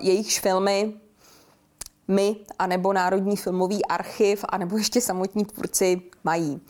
Jejichž 0.00 0.40
filmy 0.40 0.94
my, 2.08 2.36
anebo 2.58 2.92
Národní 2.92 3.36
filmový 3.36 3.84
archiv, 3.84 4.44
anebo 4.48 4.76
ještě 4.76 5.00
samotní 5.00 5.44
tvůrci 5.44 6.02
mají. 6.24 6.60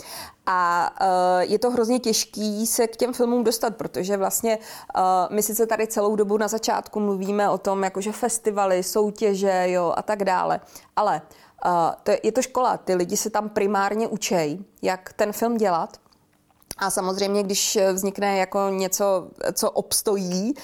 A 0.47 0.91
uh, 1.01 1.51
je 1.51 1.59
to 1.59 1.71
hrozně 1.71 1.99
těžký 1.99 2.67
se 2.67 2.87
k 2.87 2.97
těm 2.97 3.13
filmům 3.13 3.45
dostat, 3.45 3.77
protože 3.77 4.17
vlastně 4.17 4.59
uh, 4.59 5.03
my 5.31 5.43
sice 5.43 5.67
tady 5.67 5.87
celou 5.87 6.17
dobu 6.17 6.37
na 6.37 6.49
začátku 6.49 7.01
mluvíme 7.01 7.51
o 7.51 7.59
tom, 7.59 7.85
jakože 7.85 8.13
festivaly, 8.13 8.83
soutěže, 8.83 9.65
jo, 9.67 9.95
a 9.97 10.03
tak 10.03 10.25
dále, 10.25 10.61
ale 10.97 11.23
to 12.03 12.11
je, 12.11 12.21
je 12.23 12.33
to 12.33 12.43
škola, 12.43 12.77
ty 12.77 12.95
lidi 12.95 13.17
se 13.17 13.31
tam 13.31 13.49
primárně 13.49 14.09
učej, 14.09 14.59
jak 14.83 15.13
ten 15.13 15.33
film 15.33 15.57
dělat. 15.57 15.97
A 16.79 16.91
samozřejmě, 16.91 17.43
když 17.43 17.79
vznikne 17.93 18.37
jako 18.37 18.69
něco, 18.69 19.29
co 19.53 19.71
obstojí, 19.71 20.55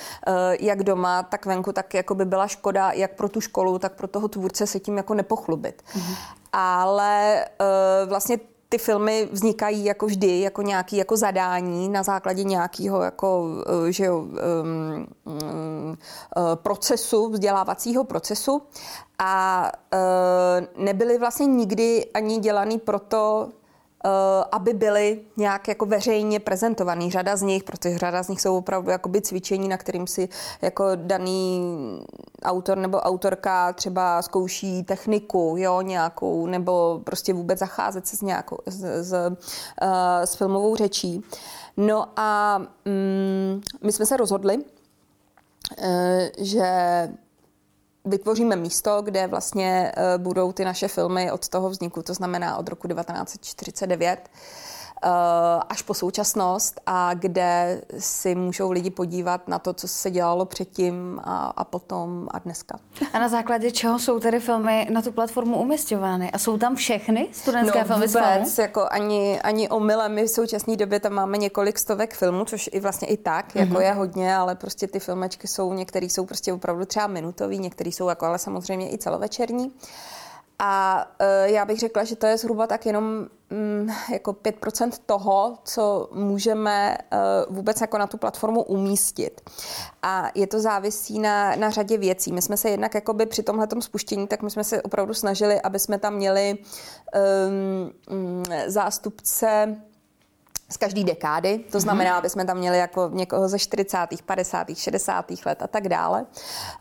jak 0.60 0.82
doma, 0.82 1.22
tak 1.22 1.46
venku, 1.46 1.72
tak 1.72 1.94
jako 1.94 2.14
by 2.14 2.24
byla 2.24 2.46
škoda 2.48 2.92
jak 2.92 3.14
pro 3.14 3.28
tu 3.28 3.40
školu, 3.40 3.78
tak 3.78 3.92
pro 3.92 4.08
toho 4.08 4.28
tvůrce 4.28 4.66
se 4.66 4.80
tím 4.80 4.96
jako 4.96 5.14
nepochlubit. 5.14 5.82
Mm-hmm. 5.94 6.14
Ale 6.52 7.44
vlastně 8.06 8.38
ty 8.70 8.78
filmy 8.78 9.28
vznikají 9.32 9.84
jako 9.84 10.06
vždy, 10.06 10.40
jako 10.40 10.62
nějaký 10.62 10.96
jako 10.96 11.16
zadání 11.16 11.88
na 11.88 12.02
základě 12.02 12.44
nějakého 12.44 13.02
jako, 13.02 13.46
eh, 13.88 13.92
že 13.92 14.04
jo, 14.04 14.18
um, 14.18 15.06
um, 15.24 15.98
procesu, 16.54 17.30
vzdělávacího 17.30 18.04
procesu 18.04 18.62
a 19.18 19.72
uh, 19.92 20.84
nebyly 20.84 21.18
vlastně 21.18 21.46
nikdy 21.46 22.06
ani 22.14 22.38
dělaný 22.38 22.78
proto, 22.78 23.48
Eh, 23.48 23.59
aby 24.52 24.74
byly 24.74 25.20
nějak 25.36 25.68
jako 25.68 25.86
veřejně 25.86 26.40
prezentovaný. 26.40 27.10
Řada 27.10 27.36
z 27.36 27.42
nich, 27.42 27.64
protože 27.64 27.98
řada 27.98 28.22
z 28.22 28.28
nich 28.28 28.40
jsou 28.40 28.56
opravdu 28.56 28.90
jakoby 28.90 29.20
cvičení, 29.20 29.68
na 29.68 29.76
kterým 29.76 30.06
si 30.06 30.28
jako 30.62 30.84
daný 30.94 31.60
autor 32.42 32.78
nebo 32.78 32.98
autorka 32.98 33.72
třeba 33.72 34.22
zkouší 34.22 34.82
techniku, 34.82 35.54
jo, 35.58 35.80
nějakou, 35.80 36.46
nebo 36.46 37.00
prostě 37.04 37.32
vůbec 37.32 37.58
zacházet 37.58 38.06
se 38.06 38.16
s 38.16 38.22
nějakou, 38.22 38.58
s, 38.66 38.84
s, 38.84 39.12
uh, 39.12 39.88
s 40.24 40.34
filmovou 40.34 40.76
řečí. 40.76 41.22
No 41.76 42.06
a 42.16 42.58
mm, 42.84 43.60
my 43.82 43.92
jsme 43.92 44.06
se 44.06 44.16
rozhodli, 44.16 44.56
uh, 44.56 44.64
že 46.38 47.08
vytvoříme 48.04 48.56
místo, 48.56 49.02
kde 49.02 49.26
vlastně 49.26 49.92
eh, 49.96 50.18
budou 50.18 50.52
ty 50.52 50.64
naše 50.64 50.88
filmy 50.88 51.32
od 51.32 51.48
toho 51.48 51.70
vzniku, 51.70 52.02
to 52.02 52.14
znamená 52.14 52.56
od 52.56 52.68
roku 52.68 52.88
1949. 52.88 54.18
Eh, 54.18 54.69
až 55.68 55.82
po 55.82 55.94
současnost 55.94 56.80
a 56.86 57.14
kde 57.14 57.82
si 57.98 58.34
můžou 58.34 58.70
lidi 58.70 58.90
podívat 58.90 59.48
na 59.48 59.58
to, 59.58 59.72
co 59.72 59.88
se 59.88 60.10
dělalo 60.10 60.44
předtím 60.44 61.20
a, 61.24 61.46
a 61.56 61.64
potom 61.64 62.28
a 62.30 62.38
dneska. 62.38 62.78
A 63.12 63.18
na 63.18 63.28
základě 63.28 63.70
čeho 63.70 63.98
jsou 63.98 64.20
tedy 64.20 64.40
filmy 64.40 64.88
na 64.90 65.02
tu 65.02 65.12
platformu 65.12 65.60
umistěvány? 65.60 66.30
A 66.30 66.38
jsou 66.38 66.58
tam 66.58 66.76
všechny 66.76 67.28
studentské 67.32 67.78
no, 67.78 67.84
filmy 67.84 68.06
vůbec, 68.06 68.58
jako 68.58 68.86
ani, 68.90 69.40
ani 69.40 69.68
omylem. 69.68 70.14
My 70.14 70.22
v 70.24 70.30
současné 70.30 70.76
době 70.76 71.00
tam 71.00 71.12
máme 71.12 71.38
několik 71.38 71.78
stovek 71.78 72.14
filmů, 72.14 72.44
což 72.44 72.70
i 72.72 72.80
vlastně 72.80 73.08
i 73.08 73.16
tak, 73.16 73.56
jako 73.56 73.74
mm-hmm. 73.74 73.80
je 73.80 73.92
hodně, 73.92 74.36
ale 74.36 74.54
prostě 74.54 74.86
ty 74.86 75.00
filmečky 75.00 75.48
jsou, 75.48 75.72
některé 75.72 76.06
jsou 76.06 76.26
prostě 76.26 76.52
opravdu 76.52 76.84
třeba 76.84 77.06
minutový, 77.06 77.58
některé 77.58 77.90
jsou 77.90 78.08
jako 78.08 78.26
ale 78.26 78.38
samozřejmě 78.38 78.92
i 78.92 78.98
celovečerní. 78.98 79.66
Uh, 79.66 79.72
a 80.62 81.06
uh, 81.20 81.52
já 81.52 81.64
bych 81.64 81.78
řekla, 81.78 82.04
že 82.04 82.16
to 82.16 82.26
je 82.26 82.36
zhruba 82.36 82.66
tak 82.66 82.86
jenom 82.86 83.04
um, 83.50 83.90
jako 84.12 84.32
5% 84.32 84.90
toho, 85.06 85.58
co 85.64 86.08
můžeme 86.12 86.98
uh, 87.48 87.56
vůbec 87.56 87.80
jako 87.80 87.98
na 87.98 88.06
tu 88.06 88.16
platformu 88.16 88.62
umístit. 88.62 89.40
A 90.02 90.30
je 90.34 90.46
to 90.46 90.60
závisí 90.60 91.18
na, 91.18 91.56
na 91.56 91.70
řadě 91.70 91.98
věcí. 91.98 92.32
My 92.32 92.42
jsme 92.42 92.56
se 92.56 92.70
jednak 92.70 92.94
jakoby 92.94 93.26
při 93.26 93.42
tomhle 93.42 93.66
spuštění, 93.80 94.26
tak 94.26 94.42
my 94.42 94.50
jsme 94.50 94.64
se 94.64 94.82
opravdu 94.82 95.14
snažili, 95.14 95.60
aby 95.60 95.78
jsme 95.78 95.98
tam 95.98 96.14
měli 96.14 96.58
um, 97.48 98.42
zástupce 98.66 99.76
z 100.70 100.76
každé 100.76 101.04
dekády. 101.04 101.58
To 101.58 101.78
mhm. 101.78 101.80
znamená, 101.80 102.16
aby 102.18 102.30
jsme 102.30 102.44
tam 102.44 102.56
měli 102.56 102.78
jako 102.78 103.10
někoho 103.12 103.48
ze 103.48 103.58
40., 103.58 103.98
50., 104.26 104.66
60. 104.74 105.26
let 105.46 105.62
a 105.62 105.66
tak 105.66 105.88
dále. 105.88 106.26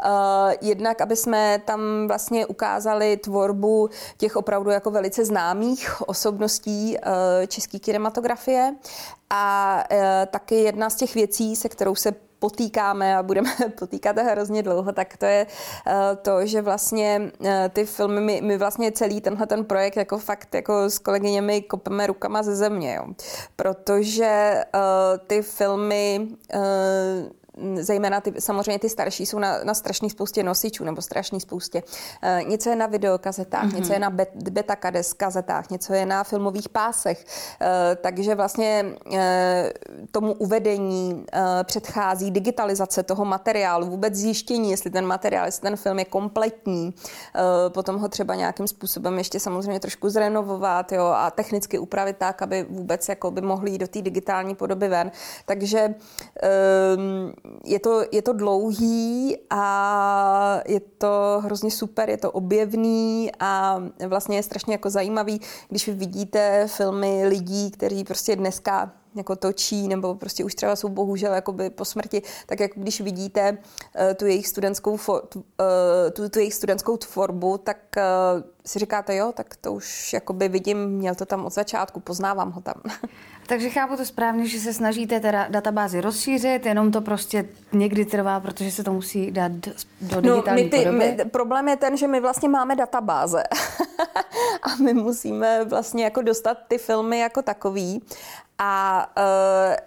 Uh, 0.06 0.54
jednak, 0.62 1.02
aby 1.02 1.16
jsme 1.16 1.62
tam 1.66 2.08
vlastně 2.08 2.46
ukázali 2.46 3.18
tvorbu 3.18 3.90
těch 4.18 4.36
opravdu 4.36 4.70
jako 4.70 4.92
velice 4.92 5.26
známých 5.26 6.02
osobností 6.02 6.98
uh, 6.98 7.12
české 7.48 7.80
kinematografie 7.80 8.76
a 9.30 9.84
uh, 9.92 9.98
taky 10.32 10.56
jedna 10.56 10.90
z 10.90 10.96
těch 10.96 11.16
věcí, 11.16 11.56
se 11.56 11.70
kterou 11.70 11.96
se 11.96 12.29
potýkáme 12.40 13.18
a 13.18 13.24
budeme 13.24 13.50
potýkat 13.80 14.18
hrozně 14.18 14.64
dlouho, 14.64 14.92
tak 14.92 15.18
to 15.18 15.26
je 15.26 15.48
eh, 15.88 16.16
to, 16.22 16.46
že 16.46 16.62
vlastně 16.62 17.32
eh, 17.46 17.70
ty 17.74 17.86
filmy, 17.86 18.22
my, 18.22 18.42
my 18.42 18.58
vlastně 18.58 18.92
celý 18.92 19.22
tenhle 19.22 19.48
ten 19.48 19.66
projekt 19.66 19.98
jako 19.98 20.18
fakt 20.18 20.56
jako 20.56 20.90
s 20.90 21.00
kolegyněmi 21.00 21.62
kopeme 21.62 22.08
rukama 22.08 22.44
ze 22.44 22.56
země, 22.56 22.96
jo. 22.96 23.06
protože 23.56 24.64
uh, 24.76 24.82
ty 25.28 25.42
filmy 25.42 26.28
zejména 27.80 28.22
ty, 28.22 28.34
samozřejmě 28.40 28.80
ty 28.80 28.90
starší 28.90 29.26
jsou 29.26 29.40
na, 29.40 29.64
na 29.64 29.74
strašné 29.74 30.10
spoustě 30.10 30.44
nosičů 30.44 30.84
nebo 30.84 31.02
strašné 31.02 31.40
spoustě. 31.40 31.84
E, 32.22 32.44
něco 32.44 32.70
je 32.70 32.76
na 32.76 32.88
videokazetách, 32.88 33.66
mm-hmm. 33.66 33.76
něco 33.76 33.94
je 33.94 34.00
na 34.00 34.10
bet, 34.10 34.30
beta 34.36 34.76
kazetách, 35.18 35.70
něco 35.70 35.94
je 35.94 36.06
na 36.06 36.24
filmových 36.24 36.70
pásech. 36.70 37.26
E, 37.62 37.96
takže 37.96 38.36
vlastně 38.36 38.86
e, 39.14 39.74
tomu 40.12 40.34
uvedení 40.34 41.26
e, 41.34 41.64
předchází 41.64 42.32
digitalizace 42.32 43.04
toho 43.04 43.26
materiálu, 43.26 43.86
vůbec 43.86 44.16
zjištění, 44.16 44.72
jestli 44.72 44.90
ten 44.90 45.06
materiál, 45.06 45.46
jestli 45.46 45.62
ten 45.62 45.76
film 45.76 46.00
je 46.00 46.06
kompletní, 46.06 46.94
e, 47.36 47.70
potom 47.70 47.98
ho 47.98 48.10
třeba 48.10 48.36
nějakým 48.36 48.68
způsobem 48.68 49.18
ještě 49.18 49.40
samozřejmě 49.40 49.80
trošku 49.80 50.10
zrenovovat 50.10 50.92
jo, 50.92 51.06
a 51.06 51.32
technicky 51.32 51.80
upravit 51.80 52.18
tak, 52.18 52.42
aby 52.42 52.66
vůbec 52.70 53.10
jako 53.10 53.32
by 53.32 53.42
mohli 53.42 53.72
jít 53.72 53.78
do 53.78 53.88
té 53.88 54.02
digitální 54.02 54.56
podoby 54.56 54.88
ven. 54.88 55.12
Takže 55.46 55.80
e, 55.80 55.96
je 57.64 57.80
to, 57.80 58.02
je 58.12 58.22
to 58.22 58.34
dlouhý 58.34 59.38
a 59.50 60.62
je 60.68 60.80
to 60.80 61.42
hrozně 61.44 61.72
super, 61.72 62.10
je 62.10 62.18
to 62.18 62.32
objevný 62.32 63.32
a 63.40 63.84
vlastně 64.08 64.36
je 64.36 64.44
strašně 64.44 64.74
jako 64.74 64.90
zajímavý, 64.90 65.42
když 65.70 65.88
vy 65.88 65.94
vidíte 65.94 66.68
filmy 66.68 67.28
lidí, 67.28 67.72
kteří 67.72 68.04
prostě 68.04 68.36
dneska 68.36 68.92
jako 69.16 69.36
točí, 69.36 69.88
nebo 69.88 70.16
prostě 70.16 70.44
už 70.44 70.56
třeba 70.56 70.76
jsou 70.76 70.90
bohužel 70.90 71.34
jakoby 71.34 71.70
po 71.70 71.86
smrti, 71.86 72.22
tak 72.46 72.60
jak 72.60 72.72
když 72.76 73.02
vidíte 73.02 73.52
uh, 73.52 74.14
tu 74.16 74.26
jejich 74.26 74.48
studentskou, 74.48 74.98
for, 74.98 75.22
uh, 75.36 75.44
tu, 76.14 76.30
tu 76.30 76.40
jejich 76.40 76.54
studentskou 76.54 76.98
tvorbu, 76.98 77.58
tak 77.58 77.78
uh, 77.98 78.44
si 78.66 78.80
říkáte, 78.80 79.16
jo, 79.16 79.32
tak 79.36 79.56
to 79.56 79.74
už 79.74 80.14
jakoby 80.14 80.48
vidím, 80.48 80.86
měl 80.86 81.16
to 81.16 81.26
tam 81.26 81.46
od 81.46 81.54
začátku, 81.54 82.00
poznávám 82.00 82.52
ho 82.52 82.62
tam. 82.62 82.76
Takže 83.48 83.70
chápu 83.70 83.98
to 83.98 84.06
správně, 84.06 84.48
že 84.48 84.60
se 84.60 84.74
snažíte 84.74 85.20
teda 85.20 85.48
databázi 85.48 86.02
rozšířit, 86.02 86.66
jenom 86.66 86.92
to 86.92 87.02
prostě 87.02 87.46
někdy 87.74 88.06
trvá, 88.06 88.40
protože 88.40 88.72
se 88.72 88.84
to 88.84 88.94
musí 88.94 89.32
dát 89.32 89.52
do, 89.52 89.72
do 90.02 90.22
no, 90.22 90.22
digitální 90.22 90.64
my 90.64 90.70
ty, 90.70 90.78
podoby. 90.78 90.98
My, 90.98 91.26
problém 91.26 91.68
je 91.68 91.76
ten, 91.76 91.98
že 91.98 92.08
my 92.08 92.20
vlastně 92.20 92.50
máme 92.50 92.76
databáze 92.76 93.44
a 94.64 94.76
my 94.84 94.94
musíme 94.94 95.66
vlastně 95.66 96.04
jako 96.04 96.22
dostat 96.22 96.58
ty 96.68 96.78
filmy 96.78 97.20
jako 97.20 97.42
takový 97.42 98.02
a 98.60 99.06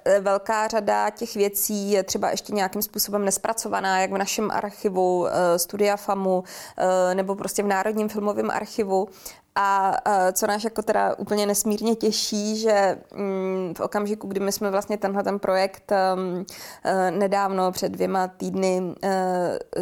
e, 0.05 0.21
velká 0.21 0.69
řada 0.69 1.11
těch 1.11 1.35
věcí 1.35 1.91
je 1.91 2.02
třeba 2.02 2.31
ještě 2.31 2.52
nějakým 2.52 2.83
způsobem 2.83 3.25
nespracovaná, 3.25 4.00
jak 4.00 4.12
v 4.12 4.19
našem 4.19 4.50
archivu 4.50 5.26
e, 5.26 5.59
Studia 5.59 5.97
FAMu 5.97 6.45
e, 6.76 7.14
nebo 7.14 7.35
prostě 7.35 7.62
v 7.62 7.67
Národním 7.67 8.09
filmovém 8.09 8.50
archivu. 8.50 9.09
A 9.55 9.97
co 10.33 10.47
nás 10.47 10.64
jako 10.64 10.83
teda 10.83 11.14
úplně 11.19 11.47
nesmírně 11.47 11.95
těší, 11.95 12.57
že 12.57 12.99
mm, 13.14 13.75
v 13.76 13.81
okamžiku, 13.81 14.26
kdy 14.29 14.41
my 14.41 14.52
jsme 14.52 14.71
vlastně 14.71 14.99
tenhle 14.99 15.23
ten 15.23 15.38
projekt 15.38 15.93
um, 16.14 16.47
e, 16.85 17.11
nedávno 17.11 17.73
před 17.73 17.93
dvěma 17.93 18.29
týdny 18.29 18.95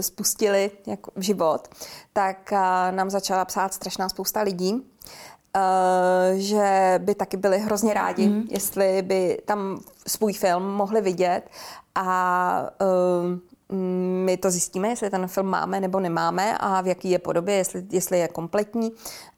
spustili 0.01 0.71
jako 0.87 1.11
v 1.17 1.23
život, 1.23 1.69
tak 2.13 2.53
nám 2.91 3.11
začala 3.11 3.45
psát 3.45 3.75
strašná 3.75 4.09
spousta 4.09 4.41
lidí 4.41 4.90
že 6.37 6.95
by 6.99 7.15
taky 7.15 7.37
byli 7.37 7.59
hrozně 7.59 7.95
rádi, 7.95 8.29
mm. 8.29 8.43
jestli 8.51 9.03
by 9.03 9.39
tam 9.45 9.81
svůj 10.07 10.33
film 10.33 10.63
mohli 10.63 11.01
vidět 11.01 11.43
a 11.95 12.71
uh, 12.81 13.39
my 14.31 14.37
to 14.37 14.51
zjistíme, 14.51 14.89
jestli 14.89 15.11
ten 15.11 15.27
film 15.27 15.47
máme 15.47 15.81
nebo 15.81 16.01
nemáme 16.01 16.59
a 16.59 16.81
v 16.81 16.87
jaký 16.87 17.11
je 17.11 17.19
podobě, 17.19 17.55
jestli, 17.55 17.85
jestli 17.91 18.19
je 18.19 18.29
kompletní 18.29 18.93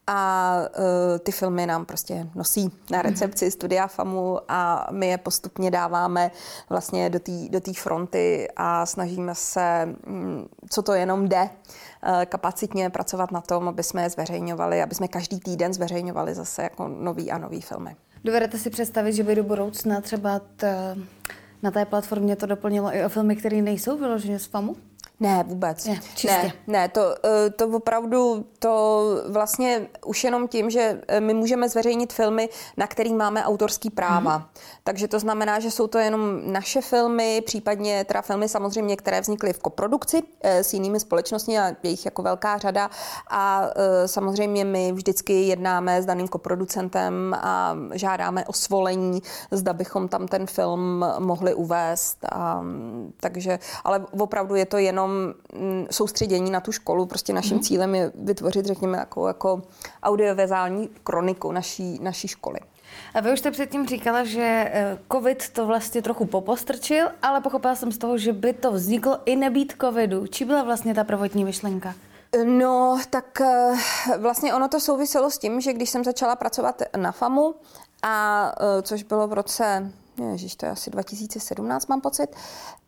a 0.07 0.57
uh, 0.79 1.19
ty 1.19 1.33
filmy 1.33 1.67
nám 1.67 1.85
prostě 1.85 2.27
nosí 2.35 2.73
na 2.91 2.99
mhm. 2.99 3.09
recepci 3.09 3.51
Studia 3.51 3.87
FAMu 3.87 4.39
a 4.49 4.89
my 4.91 5.07
je 5.07 5.19
postupně 5.19 5.71
dáváme 5.71 6.31
vlastně 6.71 7.11
do 7.11 7.19
té 7.19 7.33
do 7.51 7.61
fronty 7.73 8.49
a 8.57 8.87
snažíme 8.87 9.35
se, 9.35 9.89
um, 10.07 10.49
co 10.71 10.83
to 10.83 10.93
jenom 10.93 11.29
jde, 11.29 11.43
uh, 11.43 12.25
kapacitně 12.25 12.91
pracovat 12.91 13.33
na 13.33 13.41
tom, 13.41 13.69
aby 13.69 13.83
jsme 13.83 14.03
je 14.03 14.11
zveřejňovali, 14.11 14.83
aby 14.83 14.95
jsme 14.95 15.09
každý 15.09 15.41
týden 15.41 15.75
zveřejňovali 15.75 16.35
zase 16.35 16.63
jako 16.63 16.89
nový 16.89 17.31
a 17.31 17.39
nový 17.39 17.61
filmy. 17.61 17.97
Dovedete 18.25 18.59
si 18.59 18.71
představit, 18.71 19.13
že 19.13 19.23
by 19.23 19.35
do 19.35 19.43
budoucna 19.43 20.01
třeba 20.01 20.41
t, 20.57 20.97
na 21.63 21.71
té 21.71 21.85
platformě 21.85 22.37
to 22.37 22.47
doplnilo 22.47 22.97
i 22.97 23.05
o 23.05 23.09
filmy, 23.09 23.37
které 23.37 23.63
nejsou 23.63 23.99
vyloženě 23.99 24.39
z 24.39 24.47
FAMu? 24.47 24.77
Ne, 25.23 25.45
vůbec. 25.47 25.87
Ne, 25.87 26.01
čistě. 26.15 26.29
ne, 26.29 26.53
ne 26.67 26.89
to, 26.89 27.15
eh, 27.25 27.51
to 27.51 27.69
opravdu, 27.69 28.47
to 28.59 29.05
vlastně 29.29 29.87
už 30.07 30.25
jenom 30.25 30.49
tím, 30.49 30.71
že 30.71 31.01
eh, 31.09 31.21
my 31.21 31.35
můžeme 31.35 31.69
zveřejnit 31.69 32.13
filmy, 32.13 32.49
na 32.77 32.87
který 32.87 33.15
máme 33.15 33.45
autorský 33.45 33.91
práva. 33.91 34.39
Mm. 34.39 34.45
Takže 34.85 35.09
to 35.09 35.19
znamená, 35.19 35.61
že 35.61 35.71
jsou 35.71 35.87
to 35.87 35.99
jenom 35.99 36.53
naše 36.53 36.81
filmy, 36.81 37.43
případně 37.47 38.05
teda 38.05 38.23
filmy 38.23 38.49
samozřejmě, 38.49 38.97
které 38.97 39.21
vznikly 39.21 39.53
v 39.53 39.59
koprodukci 39.59 40.23
eh, 40.41 40.65
s 40.65 40.73
jinými 40.75 41.01
společnostmi 41.01 41.59
a 41.59 41.73
jejich 41.83 42.05
jako 42.05 42.23
velká 42.23 42.59
řada. 42.59 42.91
A 43.31 43.63
samozřejmě 44.07 44.65
my 44.65 44.93
vždycky 44.93 45.43
jednáme 45.43 46.03
s 46.03 46.07
daným 46.07 46.29
koproducentem 46.29 47.35
a 47.35 47.77
žádáme 47.93 48.45
o 48.47 48.53
svolení, 48.53 49.23
zda 49.51 49.73
bychom 49.73 50.09
tam 50.09 50.29
ten 50.29 50.47
film 50.47 51.07
mohli 51.19 51.55
uvést. 51.55 52.19
A, 52.33 52.65
takže, 53.21 53.59
ale 53.85 54.07
opravdu 54.19 54.55
je 54.55 54.67
to 54.67 54.79
jenom 54.79 55.12
mm, 55.13 55.87
soustředění 55.91 56.51
na 56.51 56.61
tu 56.61 56.73
školu. 56.73 57.07
Prostě 57.07 57.33
naším 57.33 57.57
mm. 57.57 57.63
cílem 57.63 57.95
je 57.95 58.13
vytvořit, 58.15 58.67
řekněme, 58.67 58.99
jako, 58.99 59.29
jako 59.29 59.63
audiovizuální 60.03 60.89
kroniku 61.05 61.53
naší, 61.53 61.99
naší 62.03 62.29
školy. 62.29 62.59
A 63.15 63.21
vy 63.21 63.33
už 63.33 63.39
jste 63.39 63.51
předtím 63.51 63.87
říkala, 63.87 64.25
že 64.25 64.71
eh, 64.73 64.99
covid 65.13 65.49
to 65.49 65.67
vlastně 65.67 66.03
trochu 66.03 66.27
popostrčil, 66.27 67.07
ale 67.23 67.41
pochopila 67.41 67.75
jsem 67.75 67.93
z 67.93 67.99
toho, 67.99 68.19
že 68.19 68.33
by 68.33 68.53
to 68.53 68.73
vzniklo 68.73 69.19
i 69.25 69.37
nebýt 69.37 69.75
covidu. 69.81 70.27
Či 70.27 70.45
byla 70.45 70.63
vlastně 70.63 70.95
ta 70.95 71.05
prvotní 71.05 71.45
myšlenka? 71.45 71.95
No, 72.45 73.01
tak 73.11 73.41
eh, 73.41 73.75
vlastně 74.19 74.55
ono 74.55 74.69
to 74.69 74.81
souviselo 74.81 75.31
s 75.31 75.39
tím, 75.39 75.61
že 75.61 75.73
když 75.73 75.91
jsem 75.91 76.05
začala 76.05 76.37
pracovat 76.37 76.83
na 76.97 77.13
FAMu, 77.13 77.55
a 78.03 78.47
eh, 78.61 78.83
což 78.83 79.03
bylo 79.03 79.29
v 79.29 79.33
roce, 79.33 79.93
ježiš, 80.31 80.57
to 80.57 80.67
je 80.67 80.73
asi 80.73 80.91
2017, 80.91 81.87
mám 81.87 82.01
pocit, 82.01 82.37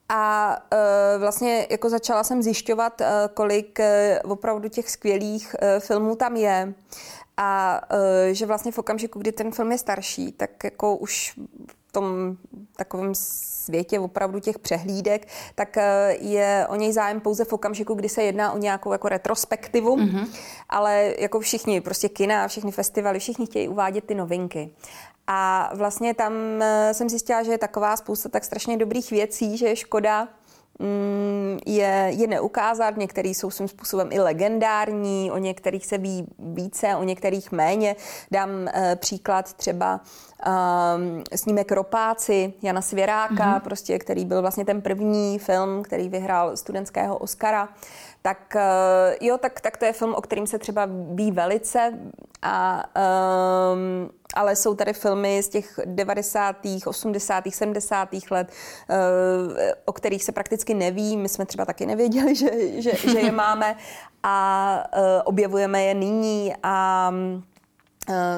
a 0.08 0.56
uh, 0.72 1.20
vlastně 1.20 1.66
jako 1.70 1.88
začala 1.88 2.24
jsem 2.24 2.42
zjišťovat, 2.42 3.00
uh, 3.00 3.06
kolik 3.34 3.78
uh, 4.24 4.32
opravdu 4.32 4.68
těch 4.68 4.90
skvělých 4.90 5.56
uh, 5.62 5.80
filmů 5.80 6.16
tam 6.16 6.36
je. 6.36 6.74
A 7.36 7.80
uh, 7.92 7.98
že 8.32 8.46
vlastně 8.46 8.72
v 8.72 8.78
okamžiku, 8.78 9.18
kdy 9.18 9.32
ten 9.32 9.52
film 9.52 9.72
je 9.72 9.78
starší, 9.78 10.32
tak 10.32 10.64
jako 10.64 10.96
už 10.96 11.38
v 11.88 11.92
tom 11.92 12.36
takovém 12.76 13.14
světě 13.14 14.00
opravdu 14.00 14.40
těch 14.40 14.58
přehlídek, 14.58 15.28
tak 15.54 15.76
je 16.18 16.66
o 16.68 16.76
něj 16.76 16.92
zájem 16.92 17.20
pouze 17.20 17.44
v 17.44 17.52
okamžiku, 17.52 17.94
kdy 17.94 18.08
se 18.08 18.22
jedná 18.22 18.52
o 18.52 18.58
nějakou 18.58 18.92
jako 18.92 19.08
retrospektivu, 19.08 19.96
mm-hmm. 19.96 20.28
ale 20.68 21.14
jako 21.18 21.40
všichni, 21.40 21.80
prostě 21.80 22.08
kina, 22.08 22.48
všechny 22.48 22.72
festivaly, 22.72 23.18
všichni 23.18 23.46
chtějí 23.46 23.68
uvádět 23.68 24.04
ty 24.04 24.14
novinky. 24.14 24.70
A 25.26 25.70
vlastně 25.74 26.14
tam 26.14 26.32
eh, 26.62 26.94
jsem 26.94 27.08
zjistila, 27.08 27.42
že 27.42 27.52
je 27.52 27.58
taková 27.58 27.96
spousta 27.96 28.28
tak 28.28 28.44
strašně 28.44 28.76
dobrých 28.76 29.10
věcí, 29.10 29.56
že 29.56 29.66
je 29.68 29.76
škoda 29.76 30.28
mm, 30.78 31.58
je, 31.66 32.06
je 32.10 32.26
neukázat. 32.26 32.96
Některý 32.96 33.34
jsou 33.34 33.50
svým 33.50 33.68
způsobem 33.68 34.08
i 34.12 34.20
legendární, 34.20 35.30
o 35.30 35.38
některých 35.38 35.86
se 35.86 35.98
ví 35.98 36.26
více, 36.38 36.96
o 36.96 37.02
některých 37.02 37.52
méně. 37.52 37.96
Dám 38.30 38.50
uh, 38.50 38.68
příklad 38.96 39.52
třeba 39.52 40.00
um, 40.46 41.24
snímek 41.34 41.72
Ropáci 41.72 42.52
Jana 42.62 42.82
Svěráka, 42.82 43.34
mm-hmm. 43.34 43.60
prostě, 43.60 43.98
který 43.98 44.24
byl 44.24 44.40
vlastně 44.40 44.64
ten 44.64 44.82
první 44.82 45.38
film, 45.38 45.82
který 45.82 46.08
vyhrál 46.08 46.56
studentského 46.56 47.18
Oscara 47.18 47.68
tak 48.26 48.56
uh, 48.56 48.60
jo, 49.20 49.38
tak, 49.38 49.60
tak 49.60 49.76
to 49.76 49.84
je 49.84 49.92
film, 49.92 50.14
o 50.14 50.20
kterým 50.20 50.46
se 50.46 50.58
třeba 50.58 50.88
ví 51.14 51.30
velice, 51.30 51.92
a, 52.42 52.84
um, 53.72 54.10
ale 54.34 54.56
jsou 54.56 54.74
tady 54.74 54.92
filmy 54.92 55.42
z 55.42 55.48
těch 55.48 55.80
90., 55.84 56.56
80., 56.86 57.44
70. 57.50 58.08
let, 58.30 58.52
uh, 58.90 58.96
o 59.84 59.92
kterých 59.92 60.24
se 60.24 60.32
prakticky 60.32 60.74
neví. 60.74 61.16
My 61.16 61.28
jsme 61.28 61.46
třeba 61.46 61.64
taky 61.64 61.86
nevěděli, 61.86 62.34
že, 62.34 62.80
že, 62.82 62.90
že 62.94 63.20
je 63.20 63.32
máme 63.32 63.76
a 64.22 64.76
uh, 64.96 65.02
objevujeme 65.24 65.82
je 65.82 65.94
nyní 65.94 66.54
a 66.62 67.10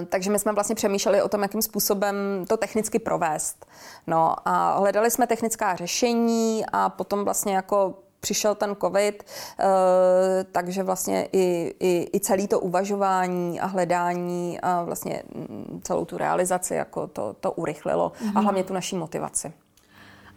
takže 0.09 0.31
my 0.31 0.39
jsme 0.39 0.53
vlastně 0.53 0.75
přemýšleli 0.75 1.23
o 1.23 1.29
tom, 1.29 1.43
jakým 1.43 1.63
způsobem 1.63 2.17
to 2.49 2.57
technicky 2.57 2.99
provést. 2.99 3.67
No 4.07 4.49
a 4.49 4.79
hledali 4.79 5.11
jsme 5.11 5.27
technická 5.27 5.77
řešení 5.77 6.65
a 6.73 6.89
potom 6.89 7.25
vlastně 7.25 7.57
jako 7.57 7.95
přišel 8.27 8.55
ten 8.55 8.77
covid, 8.81 9.23
eh, 9.23 10.45
takže 10.53 10.83
vlastně 10.83 11.29
i, 11.33 11.75
i, 11.81 12.11
i 12.13 12.21
celý 12.21 12.49
to 12.49 12.61
uvažování 12.61 13.61
a 13.61 13.67
hledání 13.67 14.61
a 14.61 14.83
vlastně 14.83 15.23
mm, 15.35 15.81
celou 15.85 16.05
tu 16.05 16.19
realizaci 16.19 16.75
jako 16.75 17.07
to, 17.07 17.37
to 17.41 17.53
urychlilo 17.53 18.09
mm-hmm. 18.09 18.29
a 18.29 18.39
mhm. 18.39 18.43
hlavně 18.43 18.65
tu 18.65 18.75
naší 18.75 18.97
motivaci. 18.97 19.53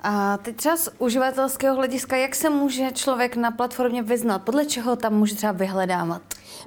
A 0.02 0.38
teď 0.38 0.56
třeba 0.56 0.78
z 0.78 0.90
uživatelského 1.00 1.76
hlediska, 1.76 2.16
jak 2.16 2.36
se 2.36 2.50
může 2.50 2.92
člověk 2.92 3.36
na 3.36 3.52
platformě 3.52 4.04
vyznat? 4.04 4.44
Podle 4.44 4.66
čeho 4.66 4.96
tam 4.96 5.14
může 5.14 5.36
třeba 5.36 5.52
vyhledávat? 5.52 6.22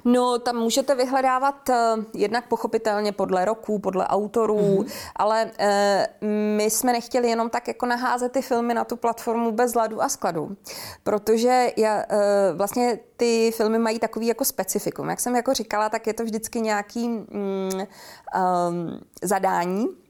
No, 0.05 0.39
tam 0.39 0.55
můžete 0.55 0.95
vyhledávat 0.95 1.69
uh, 1.69 2.03
jednak 2.13 2.47
pochopitelně 2.47 3.11
podle 3.11 3.45
roků, 3.45 3.79
podle 3.79 4.07
autorů, 4.07 4.57
mm-hmm. 4.57 4.91
ale 5.15 5.45
uh, 5.45 6.27
my 6.57 6.63
jsme 6.63 6.91
nechtěli 6.91 7.29
jenom 7.29 7.49
tak 7.49 7.67
jako 7.67 7.85
naházet 7.85 8.31
ty 8.31 8.41
filmy 8.41 8.73
na 8.73 8.83
tu 8.83 8.95
platformu 8.95 9.51
bez 9.51 9.75
ladu 9.75 10.03
a 10.03 10.09
skladu, 10.09 10.57
protože 11.03 11.67
já, 11.77 12.03
uh, 12.11 12.57
vlastně 12.57 12.99
ty 13.17 13.51
filmy 13.55 13.79
mají 13.79 13.99
takový 13.99 14.27
jako 14.27 14.45
specifikum. 14.45 15.09
Jak 15.09 15.19
jsem 15.19 15.35
jako 15.35 15.53
říkala, 15.53 15.89
tak 15.89 16.07
je 16.07 16.13
to 16.13 16.23
vždycky 16.23 16.61
nějaký 16.61 17.07
mm, 17.09 17.29
um, 17.29 18.99
zadání, 19.21 20.02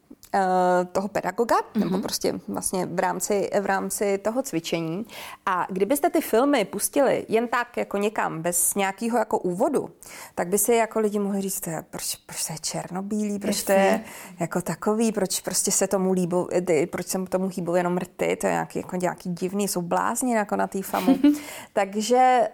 toho 0.92 1.08
pedagoga, 1.08 1.56
mm-hmm. 1.56 1.80
nebo 1.80 2.00
prostě 2.00 2.40
vlastně 2.48 2.86
v 2.86 3.00
rámci, 3.00 3.50
v 3.62 3.66
rámci 3.66 4.18
toho 4.18 4.44
cvičení. 4.44 5.06
A 5.46 5.68
kdybyste 5.70 6.10
ty 6.10 6.22
filmy 6.22 6.66
pustili 6.66 7.26
jen 7.30 7.48
tak 7.48 7.78
jako 7.78 7.98
někam, 7.98 8.42
bez 8.42 8.76
nějakého 8.76 9.18
jako 9.18 9.40
úvodu, 9.40 9.90
tak 10.36 10.48
by 10.48 10.58
si 10.58 10.74
jako 10.74 11.00
lidi 11.00 11.20
mohli 11.20 11.42
říct, 11.42 11.68
proč, 11.90 12.16
proč 12.16 12.46
to 12.46 12.54
je 12.54 12.60
černobílý, 12.60 13.40
proč 13.40 13.56
Jasně. 13.56 13.76
to 13.76 13.82
je 13.82 14.04
jako 14.40 14.62
takový, 14.62 15.12
proč 15.12 15.40
prostě 15.40 15.72
se 15.72 15.88
tomu 15.88 16.14
líbou, 16.14 16.50
proč 16.90 17.08
se 17.08 17.26
tomu 17.26 17.50
hýbou 17.56 17.76
jenom 17.76 17.94
mrty, 17.94 18.36
to 18.36 18.48
je 18.48 18.54
nějaký, 18.54 18.80
jako 18.80 18.96
nějaký 18.96 19.30
divný, 19.30 19.68
jsou 19.68 19.82
blázni 19.82 20.36
jako 20.36 20.56
na 20.56 20.68
té 20.68 20.82
famu. 20.82 21.20
Takže 21.74 22.50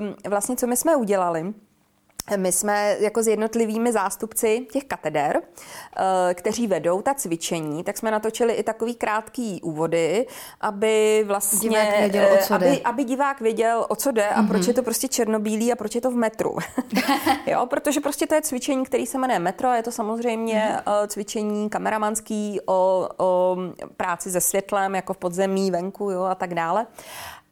um, 0.00 0.30
vlastně, 0.30 0.56
co 0.56 0.66
my 0.66 0.76
jsme 0.76 0.96
udělali, 0.96 1.54
my 2.36 2.52
jsme 2.52 2.96
jako 3.00 3.22
s 3.22 3.26
jednotlivými 3.26 3.92
zástupci 3.92 4.66
těch 4.72 4.84
kateder, 4.84 5.42
eh, 5.96 6.34
kteří 6.34 6.66
vedou 6.66 7.02
ta 7.02 7.14
cvičení, 7.14 7.84
tak 7.84 7.98
jsme 7.98 8.10
natočili 8.10 8.52
i 8.52 8.62
takový 8.62 8.94
krátký 8.94 9.60
úvody, 9.62 10.26
aby 10.60 11.24
vlastně 11.26 11.68
divák 11.68 11.98
věděl, 11.98 12.28
o 12.32 12.36
co 12.36 12.58
jde. 12.58 12.66
Aby, 12.68 12.82
aby 12.82 13.04
divák 13.04 13.40
věděl, 13.40 13.86
o 13.88 13.96
co 13.96 14.12
jde 14.12 14.28
a 14.28 14.42
mm-hmm. 14.42 14.48
proč 14.48 14.66
je 14.66 14.74
to 14.74 14.82
prostě 14.82 15.08
černobílý 15.08 15.72
a 15.72 15.76
proč 15.76 15.94
je 15.94 16.00
to 16.00 16.10
v 16.10 16.14
metru. 16.14 16.56
jo, 17.46 17.66
protože 17.66 18.00
prostě 18.00 18.26
to 18.26 18.34
je 18.34 18.42
cvičení, 18.42 18.84
který 18.84 19.06
se 19.06 19.18
jmenuje 19.18 19.38
metro, 19.38 19.72
je 19.72 19.82
to 19.82 19.92
samozřejmě 19.92 20.76
mm-hmm. 20.76 21.06
cvičení 21.06 21.70
kameramanský 21.70 22.60
o, 22.66 23.08
o 23.16 23.56
práci 23.96 24.30
se 24.30 24.40
světlem, 24.40 24.94
jako 24.94 25.14
v 25.14 25.16
podzemí, 25.16 25.70
venku 25.70 26.10
jo, 26.10 26.22
a 26.22 26.34
tak 26.34 26.54
dále. 26.54 26.86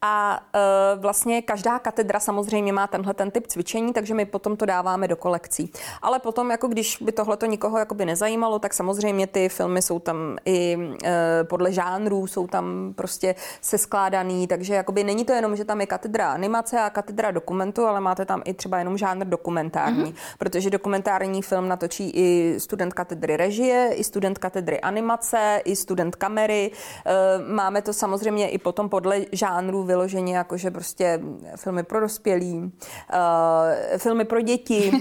A 0.02 0.40
e, 0.54 0.96
vlastně 0.96 1.42
každá 1.42 1.78
katedra 1.78 2.20
samozřejmě 2.20 2.72
má 2.72 2.86
tenhle 2.86 3.14
ten 3.14 3.30
typ 3.30 3.46
cvičení, 3.46 3.92
takže 3.92 4.14
my 4.14 4.24
potom 4.24 4.56
to 4.56 4.66
dáváme 4.66 5.08
do 5.08 5.16
kolekcí. 5.16 5.72
Ale 6.02 6.18
potom, 6.18 6.50
jako 6.50 6.68
když 6.68 6.98
by 7.00 7.12
tohle 7.12 7.36
to 7.36 7.46
nikoho 7.46 7.78
jakoby 7.78 8.04
nezajímalo, 8.04 8.58
tak 8.58 8.74
samozřejmě 8.74 9.26
ty 9.26 9.48
filmy 9.48 9.82
jsou 9.82 9.98
tam 9.98 10.36
i 10.44 10.78
e, 11.04 11.44
podle 11.44 11.72
žánrů, 11.72 12.26
jsou 12.26 12.46
tam 12.46 12.92
prostě 12.96 13.34
seskládaný, 13.60 14.46
takže 14.46 14.74
jakoby 14.74 15.04
není 15.04 15.24
to 15.24 15.32
jenom, 15.32 15.56
že 15.56 15.64
tam 15.64 15.80
je 15.80 15.86
katedra 15.86 16.32
animace 16.32 16.80
a 16.80 16.90
katedra 16.90 17.30
dokumentu, 17.30 17.86
ale 17.86 18.00
máte 18.00 18.24
tam 18.24 18.42
i 18.44 18.54
třeba 18.54 18.78
jenom 18.78 18.98
žánr 18.98 19.26
dokumentární, 19.26 20.12
mm-hmm. 20.12 20.36
protože 20.38 20.70
dokumentární 20.70 21.42
film 21.42 21.68
natočí 21.68 22.10
i 22.14 22.54
student 22.58 22.94
katedry 22.94 23.36
režie, 23.36 23.90
i 23.94 24.04
student 24.04 24.38
katedry 24.38 24.80
animace, 24.80 25.60
i 25.64 25.76
student 25.76 26.16
kamery. 26.16 26.70
E, 27.06 27.52
máme 27.52 27.82
to 27.82 27.92
samozřejmě 27.92 28.48
i 28.48 28.58
potom 28.58 28.88
podle 28.88 29.20
žánrů 29.32 29.85
vyloženě 29.86 30.36
jakože 30.36 30.70
prostě 30.70 31.20
filmy 31.56 31.82
pro 31.82 32.00
dospělí, 32.00 32.58
uh, 32.58 33.98
filmy 33.98 34.24
pro 34.24 34.40
děti, 34.40 34.90
uh, 34.92 35.00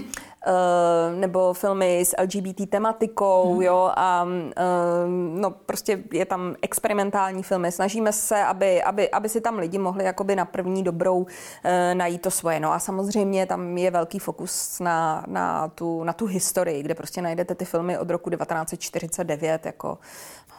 nebo 1.20 1.52
filmy 1.52 2.00
s 2.00 2.14
LGBT 2.20 2.70
tematikou, 2.70 3.52
hmm. 3.52 3.62
jo, 3.62 3.92
a 3.96 4.24
uh, 4.24 5.10
no 5.40 5.50
prostě 5.50 6.02
je 6.12 6.24
tam 6.24 6.54
experimentální 6.62 7.42
filmy. 7.42 7.72
Snažíme 7.72 8.12
se, 8.12 8.44
aby, 8.44 8.82
aby, 8.82 9.10
aby 9.10 9.28
si 9.28 9.40
tam 9.40 9.58
lidi 9.58 9.78
mohli 9.78 10.04
jakoby 10.04 10.36
na 10.36 10.44
první 10.44 10.82
dobrou 10.82 11.18
uh, 11.18 11.28
najít 11.94 12.22
to 12.22 12.30
svoje. 12.30 12.60
No 12.60 12.72
a 12.72 12.78
samozřejmě 12.78 13.46
tam 13.46 13.78
je 13.78 13.90
velký 13.90 14.18
fokus 14.18 14.80
na, 14.80 15.24
na, 15.26 15.68
tu, 15.68 16.04
na 16.04 16.12
tu 16.12 16.26
historii, 16.26 16.82
kde 16.82 16.94
prostě 16.94 17.22
najdete 17.22 17.54
ty 17.54 17.64
filmy 17.64 17.98
od 17.98 18.10
roku 18.10 18.30
1949 18.30 19.66
jako 19.66 19.98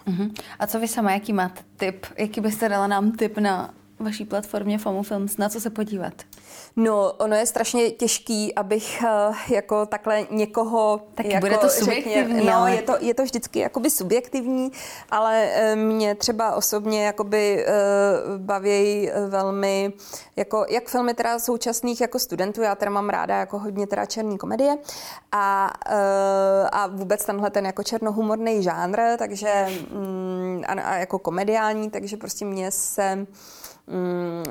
Uh-huh. 0.08 0.34
A 0.60 0.68
co 0.68 0.80
vy 0.80 0.88
sama, 0.88 1.12
jaký 1.12 1.34
máte 1.34 1.62
tip? 1.78 2.06
Jaký 2.18 2.42
byste 2.42 2.70
dala 2.70 2.88
nám 2.88 3.12
tip 3.12 3.38
na 3.38 3.74
vaší 4.00 4.26
platformě 4.26 4.78
FOMO 4.78 5.04
Films, 5.04 5.38
na 5.38 5.50
co 5.50 5.62
se 5.62 5.70
podívat? 5.70 6.14
No, 6.76 7.12
ono 7.12 7.36
je 7.36 7.46
strašně 7.46 7.92
těžký, 7.92 8.56
abych 8.56 9.04
uh, 9.04 9.36
jako 9.50 9.86
takhle 9.86 10.28
někoho... 10.32 11.02
Taky 11.16 11.34
jako, 11.34 11.48
bude 11.48 11.58
to 11.58 11.70
subjektivní, 11.70 12.36
řekně, 12.36 12.52
No, 12.52 12.58
ale... 12.58 12.76
je 12.76 12.82
to, 12.82 12.94
je 13.00 13.14
to 13.14 13.24
vždycky 13.24 13.60
jakoby 13.60 13.90
subjektivní, 13.90 14.72
ale 15.10 15.50
uh, 15.74 15.80
mě 15.80 16.16
třeba 16.16 16.56
osobně 16.56 17.06
jakoby 17.06 17.66
uh, 17.66 18.38
baví 18.42 19.12
velmi, 19.28 19.94
jako, 20.36 20.66
jak 20.70 20.90
filmy 20.90 21.14
teda 21.14 21.40
současných 21.40 22.02
jako 22.02 22.20
studentů, 22.20 22.62
já 22.62 22.76
teda 22.76 22.92
mám 22.92 23.10
ráda 23.10 23.38
jako 23.38 23.60
hodně 23.60 23.88
teda 23.88 24.06
černý 24.06 24.38
komedie 24.38 24.78
a, 25.32 25.66
a 26.72 26.88
vůbec 26.88 27.26
tenhle 27.26 27.50
ten 27.50 27.66
jako 27.66 27.84
černohumorný 27.84 28.64
žánr, 28.64 29.00
takže 29.18 29.68
mm, 29.92 30.64
a, 30.68 30.72
a 30.72 30.96
jako 30.96 31.20
komediální, 31.20 31.90
takže 31.90 32.18
prostě 32.18 32.46
mě 32.46 32.72
se 32.72 33.28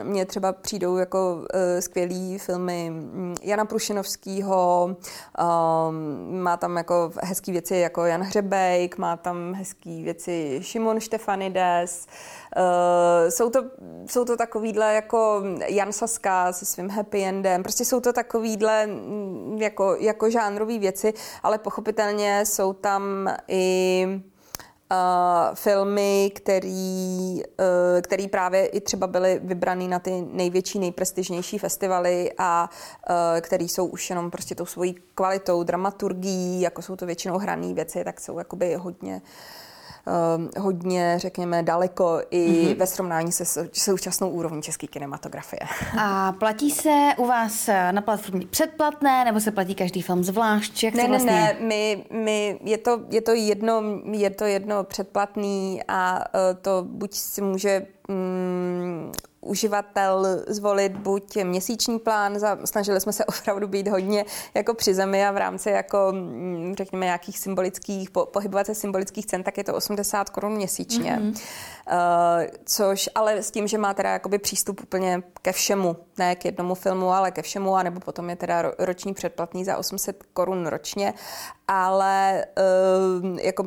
mně 0.02 0.26
třeba 0.26 0.52
přijdou 0.52 0.96
jako 0.96 1.34
uh, 1.34 1.80
skvělý 1.80 2.38
filmy 2.38 2.90
mm, 2.90 3.34
Jana 3.42 3.64
Prušinovského, 3.64 4.96
um, 4.96 6.40
má 6.42 6.56
tam 6.56 6.76
jako 6.76 7.12
hezký 7.22 7.52
věci 7.52 7.76
jako 7.76 8.04
Jan 8.04 8.22
Hřebejk, 8.22 8.98
má 8.98 9.16
tam 9.16 9.54
hezký 9.54 10.02
věci 10.02 10.58
Šimon 10.62 11.00
Štefanides, 11.00 12.06
uh, 12.56 13.30
jsou 13.30 13.50
to, 13.50 13.64
jsou 14.06 14.24
to 14.24 14.36
takovýhle 14.36 14.94
jako 14.94 15.42
Jan 15.66 15.92
Saska 15.92 16.52
se 16.52 16.66
svým 16.66 16.88
happy 16.88 17.24
endem, 17.24 17.62
prostě 17.62 17.84
jsou 17.84 18.00
to 18.00 18.12
takovýhle 18.12 18.86
mm, 18.86 19.58
jako, 19.60 19.96
jako 20.00 20.30
žánrové 20.30 20.78
věci, 20.78 21.14
ale 21.42 21.58
pochopitelně 21.58 22.46
jsou 22.46 22.72
tam 22.72 23.34
i 23.48 24.06
Uh, 24.90 25.54
filmy, 25.54 26.32
který, 26.34 27.42
uh, 27.58 28.00
který 28.02 28.28
právě 28.28 28.66
i 28.66 28.80
třeba 28.80 29.06
byly 29.06 29.40
vybraný 29.44 29.88
na 29.88 29.98
ty 29.98 30.26
největší, 30.32 30.78
nejprestižnější 30.78 31.58
festivaly 31.58 32.30
a 32.38 32.70
uh, 33.10 33.40
který 33.40 33.68
jsou 33.68 33.86
už 33.86 34.10
jenom 34.10 34.30
prostě 34.30 34.54
tou 34.54 34.66
svojí 34.66 34.94
kvalitou, 35.14 35.62
dramaturgií, 35.62 36.60
jako 36.60 36.82
jsou 36.82 36.96
to 36.96 37.06
většinou 37.06 37.38
hrané 37.38 37.74
věci, 37.74 38.04
tak 38.04 38.20
jsou 38.20 38.38
jakoby 38.38 38.74
hodně 38.74 39.14
uh, 39.14 39.65
hodně, 40.58 41.14
řekněme, 41.16 41.62
daleko 41.62 42.20
i 42.30 42.50
mm-hmm. 42.50 42.76
ve 42.76 42.86
srovnání 42.86 43.32
se 43.32 43.68
současnou 43.72 44.30
úrovní 44.30 44.62
české 44.62 44.86
kinematografie. 44.86 45.60
A 46.00 46.32
platí 46.32 46.70
se 46.70 47.08
u 47.16 47.26
vás 47.26 47.68
na 47.90 48.02
platformě 48.02 48.46
předplatné, 48.46 49.24
nebo 49.24 49.40
se 49.40 49.50
platí 49.50 49.74
každý 49.74 50.02
film 50.02 50.24
zvlášť? 50.24 50.82
Jak 50.84 50.94
ne, 50.94 51.02
to 51.02 51.08
vlastně? 51.08 51.32
ne, 51.32 51.56
ne, 51.60 51.66
my, 51.66 52.04
my, 52.12 52.58
je, 52.64 52.78
to, 52.78 53.00
je, 53.10 53.20
to 53.20 53.32
jedno, 53.32 53.82
je 54.10 54.30
to 54.30 54.44
jedno 54.44 54.84
předplatný 54.84 55.80
a 55.88 56.18
uh, 56.18 56.40
to 56.62 56.84
buď 56.88 57.14
si 57.14 57.42
může 57.42 57.86
um, 58.08 59.12
uživatel 59.46 60.26
zvolit 60.46 60.96
buď 60.96 61.36
měsíční 61.44 61.98
plán, 61.98 62.38
za, 62.38 62.58
snažili 62.64 63.00
jsme 63.00 63.12
se 63.12 63.24
opravdu 63.40 63.68
být 63.68 63.88
hodně 63.88 64.24
jako 64.54 64.74
při 64.74 64.94
zemi 64.94 65.26
a 65.26 65.32
v 65.32 65.36
rámci 65.36 65.70
jako 65.70 66.08
mm, 66.12 66.74
řekněme 66.78 67.06
nějakých 67.06 67.38
symbolických, 67.38 68.10
po, 68.10 68.26
pohybovat 68.26 68.66
se 68.66 68.74
symbolických 68.74 69.26
cen, 69.26 69.42
tak 69.42 69.58
je 69.58 69.64
to 69.64 69.74
80 69.74 70.30
korun 70.30 70.52
měsíčně. 70.52 71.18
Mm-hmm. 71.20 71.40
Uh, 71.92 72.46
což 72.64 73.08
ale 73.14 73.42
s 73.42 73.50
tím, 73.50 73.66
že 73.66 73.78
má 73.78 73.94
teda 73.94 74.10
jakoby 74.10 74.38
přístup 74.38 74.80
úplně 74.82 75.22
ke 75.42 75.52
všemu, 75.52 75.96
ne 76.18 76.36
k 76.36 76.44
jednomu 76.44 76.74
filmu, 76.74 77.12
ale 77.12 77.30
ke 77.30 77.42
všemu, 77.42 77.76
anebo 77.76 78.00
potom 78.00 78.30
je 78.30 78.36
teda 78.36 78.72
roční 78.78 79.14
předplatný 79.14 79.64
za 79.64 79.76
800 79.76 80.22
korun 80.32 80.66
ročně, 80.66 81.14
ale 81.68 82.44
uh, 83.22 83.38
jako 83.38 83.64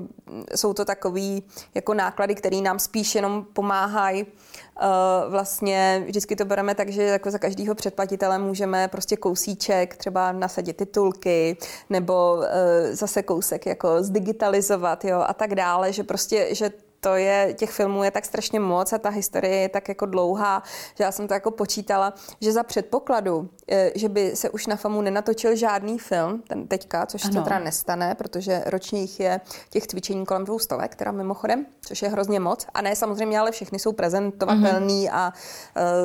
jsou 0.55 0.73
to 0.73 0.86
takový 0.86 1.43
jako 1.75 1.93
náklady, 1.93 2.36
které 2.36 2.62
nám 2.62 2.79
spíš 2.79 3.15
jenom 3.15 3.45
pomáhají. 3.53 4.23
Uh, 4.23 5.32
vlastně 5.32 6.03
vždycky 6.05 6.36
to 6.36 6.45
bereme 6.45 6.75
tak, 6.75 6.89
že 6.89 7.03
jako 7.03 7.32
za 7.32 7.38
každého 7.38 7.75
předplatitele 7.75 8.39
můžeme 8.39 8.88
prostě 8.88 9.17
kousíček 9.17 9.97
třeba 9.97 10.32
nasadit 10.32 10.77
titulky 10.77 11.58
nebo 11.89 12.43
zase 12.91 13.23
kousek 13.23 13.65
jako 13.65 14.03
zdigitalizovat 14.03 15.05
jo, 15.05 15.23
a 15.27 15.34
tak 15.34 15.55
dále, 15.55 15.93
že 15.93 16.03
prostě, 16.03 16.55
že 16.55 16.71
to 16.99 17.15
je, 17.15 17.53
těch 17.57 17.71
filmů 17.71 18.03
je 18.03 18.12
tak 18.12 18.25
strašně 18.25 18.59
moc 18.59 18.93
a 18.93 18.97
ta 18.97 19.09
historie 19.09 19.55
je 19.55 19.69
tak 19.69 19.89
jako 19.89 20.05
dlouhá, 20.05 20.63
že 20.97 21.03
já 21.03 21.12
jsem 21.12 21.27
to 21.27 21.33
jako 21.33 21.51
počítala, 21.51 22.13
že 22.41 22.51
za 22.51 22.63
předpokladu, 22.63 23.49
eh, 23.71 23.91
že 23.95 24.09
by 24.09 24.35
se 24.35 24.49
už 24.49 24.67
na 24.67 24.75
FAMu 24.75 25.01
nenatočil 25.01 25.55
žádný 25.55 25.99
film, 25.99 26.43
ten 26.47 26.67
teďka, 26.67 27.05
což 27.05 27.25
ano. 27.25 27.33
se 27.33 27.41
teda 27.41 27.59
nestane, 27.59 28.15
protože 28.15 28.63
ročně 28.65 29.01
jich 29.01 29.19
je 29.19 29.41
těch 29.69 29.88
cvičení 29.88 30.25
kolem 30.25 30.45
dvou 30.45 30.59
stovek, 30.59 30.95
teda 30.95 31.12
mimochodem, 31.12 31.65
což 31.81 32.01
je 32.01 32.09
hrozně 32.09 32.39
moc. 32.39 32.65
A 32.73 32.81
ne 32.81 32.95
samozřejmě, 32.95 33.39
ale 33.39 33.51
všechny 33.51 33.79
jsou 33.79 33.91
prezentovatelný 33.91 35.07
mm-hmm. 35.07 35.13
a 35.13 35.33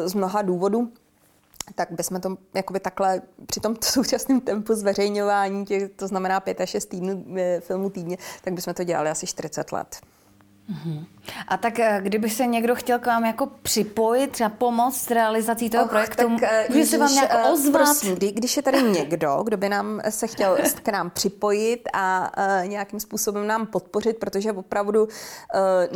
uh, 0.02 0.08
z 0.08 0.14
mnoha 0.14 0.42
důvodů 0.42 0.92
tak 1.74 1.92
bychom 1.92 2.20
to 2.20 2.36
jakoby 2.54 2.80
takhle 2.80 3.22
při 3.46 3.60
tom 3.60 3.76
současném 3.84 4.40
tempu 4.40 4.74
zveřejňování, 4.74 5.66
těch, 5.66 5.90
to 5.96 6.08
znamená 6.08 6.40
5 6.40 6.60
až 6.60 6.70
6 6.70 6.86
týdnů 6.86 7.24
eh, 7.36 7.60
filmů 7.60 7.90
týdně, 7.90 8.18
tak 8.42 8.54
bychom 8.54 8.74
to 8.74 8.84
dělali 8.84 9.10
asi 9.10 9.26
40 9.26 9.72
let. 9.72 10.00
Mm-hmm. 10.70 11.06
A 11.48 11.56
tak 11.56 11.78
eh, 11.78 12.00
kdyby 12.02 12.30
se 12.30 12.46
někdo 12.46 12.74
chtěl 12.74 12.98
k 12.98 13.06
vám 13.06 13.24
jako 13.24 13.46
připojit, 13.46 14.30
třeba 14.30 14.50
pomoct 14.50 14.96
s 14.96 15.10
realizací 15.10 15.70
toho 15.70 15.84
Och, 15.84 15.90
projektu, 15.90 16.38
tak, 16.40 16.70
může 16.70 16.86
se 16.86 16.98
vám 16.98 17.12
nějak 17.12 17.30
eh, 17.34 17.50
ozvat? 17.50 17.82
Prosím, 17.82 18.14
kdy, 18.14 18.32
když 18.32 18.56
je 18.56 18.62
tady 18.62 18.82
někdo, 18.82 19.42
kdo 19.44 19.56
by 19.56 19.68
nám 19.68 20.00
se 20.08 20.26
chtěl 20.26 20.58
k 20.82 20.88
nám 20.88 21.10
připojit 21.10 21.88
a 21.92 22.32
uh, 22.38 22.68
nějakým 22.68 23.00
způsobem 23.00 23.46
nám 23.46 23.66
podpořit, 23.66 24.16
protože 24.16 24.52
opravdu 24.52 25.04
uh, 25.04 25.10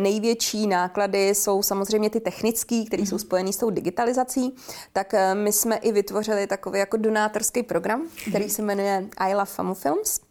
největší 0.02 0.66
náklady 0.66 1.28
jsou 1.28 1.62
samozřejmě 1.62 2.10
ty 2.10 2.20
technické, 2.20 2.84
které 2.86 3.02
jsou 3.02 3.14
mhm. 3.14 3.20
spojené 3.20 3.52
s 3.52 3.56
tou 3.56 3.70
digitalizací, 3.70 4.54
tak 4.92 5.12
uh, 5.12 5.38
my 5.38 5.52
jsme 5.52 5.76
i 5.76 5.92
vytvořili 5.92 6.46
takový 6.46 6.78
jako 6.78 6.96
donátorský 6.96 7.62
program, 7.62 8.02
který 8.28 8.44
mhm. 8.44 8.52
se 8.52 8.62
jmenuje 8.62 9.06
I 9.16 9.34
Love 9.34 9.44
Famu 9.44 9.74
Films. 9.74 10.27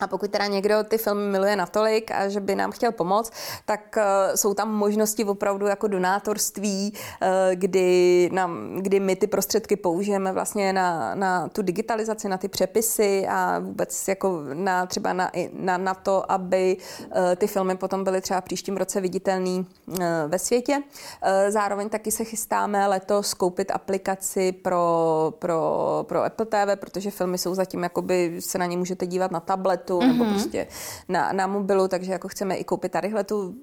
A 0.00 0.06
pokud 0.06 0.30
teda 0.30 0.46
někdo 0.46 0.84
ty 0.84 0.98
filmy 0.98 1.30
miluje 1.30 1.56
natolik 1.56 2.10
a 2.10 2.28
že 2.28 2.40
by 2.40 2.54
nám 2.54 2.72
chtěl 2.72 2.92
pomoct, 2.92 3.32
tak 3.64 3.96
uh, 3.96 4.02
jsou 4.34 4.54
tam 4.54 4.74
možnosti 4.74 5.24
opravdu 5.24 5.66
jako 5.66 5.86
donátorství, 5.86 6.92
uh, 6.92 7.28
kdy, 7.54 8.30
nám, 8.32 8.76
kdy 8.76 9.00
my 9.00 9.16
ty 9.16 9.26
prostředky 9.26 9.76
použijeme 9.76 10.32
vlastně 10.32 10.72
na, 10.72 11.14
na 11.14 11.48
tu 11.48 11.62
digitalizaci, 11.62 12.28
na 12.28 12.38
ty 12.38 12.48
přepisy 12.48 13.26
a 13.28 13.58
vůbec 13.58 14.08
jako 14.08 14.42
na 14.54 14.86
třeba 14.86 15.12
na, 15.12 15.30
na, 15.52 15.78
na 15.78 15.94
to, 15.94 16.32
aby 16.32 16.76
uh, 17.00 17.16
ty 17.36 17.46
filmy 17.46 17.76
potom 17.76 18.04
byly 18.04 18.20
třeba 18.20 18.40
příštím 18.40 18.76
roce 18.76 19.00
viditelný 19.00 19.66
uh, 19.86 19.96
ve 20.26 20.38
světě. 20.38 20.76
Uh, 20.76 21.30
zároveň 21.48 21.88
taky 21.88 22.10
se 22.10 22.24
chystáme 22.24 22.86
letos 22.86 23.34
koupit 23.34 23.70
aplikaci 23.70 24.52
pro, 24.52 25.32
pro, 25.38 26.04
pro 26.08 26.24
Apple 26.24 26.46
TV, 26.46 26.76
protože 26.80 27.10
filmy 27.10 27.38
jsou 27.38 27.54
zatím, 27.54 27.82
jakoby 27.82 28.36
se 28.40 28.58
na 28.58 28.66
ně 28.66 28.76
můžete 28.76 29.06
dívat 29.06 29.30
na 29.30 29.40
tablet, 29.40 29.85
tabletu 29.86 29.98
mm-hmm. 29.98 30.12
nebo 30.12 30.24
mhm. 30.24 30.32
prostě 30.32 30.66
na, 31.08 31.32
na 31.32 31.46
mobilu, 31.46 31.88
takže 31.88 32.12
jako 32.12 32.28
chceme 32.28 32.56
i 32.56 32.64
koupit 32.64 32.92
tadyhle 32.92 33.24
tu 33.24 33.38
uh, 33.38 33.54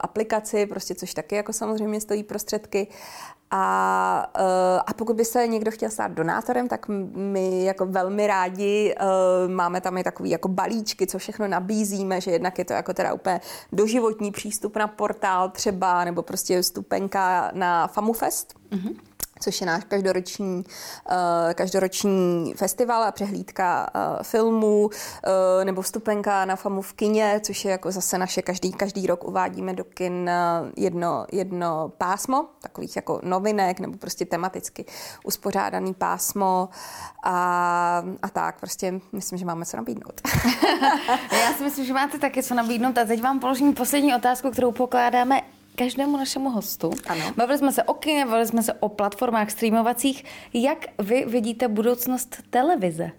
aplikaci, 0.00 0.66
prostě 0.66 0.94
což 0.94 1.14
taky 1.14 1.34
jako 1.34 1.52
samozřejmě 1.52 2.00
stojí 2.00 2.22
prostředky. 2.22 2.86
A, 3.50 4.32
uh, 4.38 4.80
a 4.86 4.94
pokud 4.94 5.16
by 5.16 5.24
se 5.24 5.46
někdo 5.46 5.70
chtěl 5.70 5.90
stát 5.90 6.12
donátorem, 6.12 6.68
tak 6.68 6.86
my 7.14 7.64
jako 7.64 7.86
velmi 7.86 8.26
rádi 8.26 8.94
uh, 9.00 9.52
máme 9.52 9.80
tam 9.80 9.98
i 9.98 10.04
takový 10.04 10.30
jako 10.30 10.48
balíčky, 10.48 11.06
co 11.06 11.18
všechno 11.18 11.48
nabízíme, 11.48 12.20
že 12.20 12.30
jednak 12.30 12.58
je 12.58 12.64
to 12.64 12.72
jako 12.72 12.94
teda 12.94 13.12
úplně 13.12 13.40
doživotní 13.72 14.30
přístup 14.30 14.76
na 14.76 14.86
portál 14.88 15.50
třeba, 15.50 16.04
nebo 16.04 16.22
prostě 16.22 16.62
vstupenka 16.62 17.50
na 17.54 17.86
FamuFest. 17.86 18.54
Mm-hmm 18.70 19.13
což 19.44 19.60
je 19.60 19.66
náš 19.66 19.84
každoroční, 19.84 20.56
uh, 20.56 21.52
každoroční 21.54 22.54
festival 22.56 23.02
a 23.02 23.12
přehlídka 23.12 23.86
uh, 23.94 24.22
filmů, 24.22 24.84
uh, 24.84 24.90
nebo 25.64 25.82
vstupenka 25.82 26.44
na 26.44 26.56
FAMu 26.56 26.82
v 26.82 26.92
kině, 26.92 27.40
což 27.44 27.64
je 27.64 27.70
jako 27.70 27.92
zase 27.92 28.18
naše 28.18 28.42
každý, 28.42 28.72
každý 28.72 29.06
rok 29.06 29.24
uvádíme 29.24 29.72
do 29.74 29.84
kin 29.84 30.30
jedno, 30.76 31.26
jedno 31.32 31.92
pásmo, 31.98 32.44
takových 32.62 32.96
jako 32.96 33.20
novinek, 33.22 33.80
nebo 33.80 33.98
prostě 33.98 34.24
tematicky 34.24 34.84
uspořádaný 35.24 35.94
pásmo 35.94 36.68
a, 37.22 38.04
a 38.22 38.28
tak, 38.28 38.60
prostě 38.60 39.00
myslím, 39.12 39.38
že 39.38 39.44
máme 39.44 39.64
co 39.64 39.76
nabídnout. 39.76 40.20
Já 41.32 41.52
si 41.56 41.64
myslím, 41.64 41.84
že 41.86 41.92
máte 41.92 42.18
taky 42.18 42.42
co 42.42 42.54
nabídnout 42.54 42.98
a 42.98 43.04
teď 43.04 43.22
vám 43.22 43.40
položím 43.40 43.74
poslední 43.74 44.14
otázku, 44.14 44.50
kterou 44.50 44.72
pokládáme 44.72 45.53
každému 45.76 46.16
našemu 46.16 46.50
hostu. 46.50 46.90
Ano. 47.06 47.32
Bavili 47.36 47.58
jsme 47.58 47.72
se 47.72 47.82
o 47.82 47.94
kině, 47.94 48.26
bavili 48.26 48.46
jsme 48.46 48.62
se 48.62 48.72
o 48.72 48.88
platformách 48.88 49.50
streamovacích. 49.50 50.24
Jak 50.54 50.86
vy 50.98 51.24
vidíte 51.24 51.68
budoucnost 51.68 52.36
televize? 52.50 53.10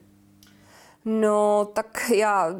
No, 1.08 1.66
tak 1.74 2.12
já, 2.16 2.56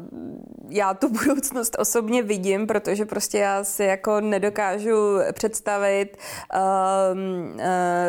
já 0.68 0.94
tu 0.94 1.08
budoucnost 1.08 1.76
osobně 1.78 2.22
vidím, 2.22 2.66
protože 2.66 3.04
prostě 3.04 3.38
já 3.38 3.64
si 3.64 3.84
jako 3.84 4.20
nedokážu 4.20 5.18
představit 5.32 6.16
um, 6.16 7.52
uh, 7.54 7.60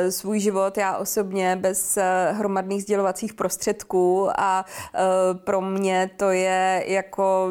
svůj 0.09 0.39
život 0.39 0.77
já 0.77 0.97
osobně 0.97 1.55
bez 1.55 1.97
uh, 1.97 2.37
hromadných 2.37 2.81
sdělovacích 2.81 3.33
prostředků 3.33 4.29
a 4.37 4.65
uh, 4.65 5.39
pro 5.39 5.61
mě 5.61 6.09
to 6.17 6.29
je 6.29 6.83
jako 6.87 7.49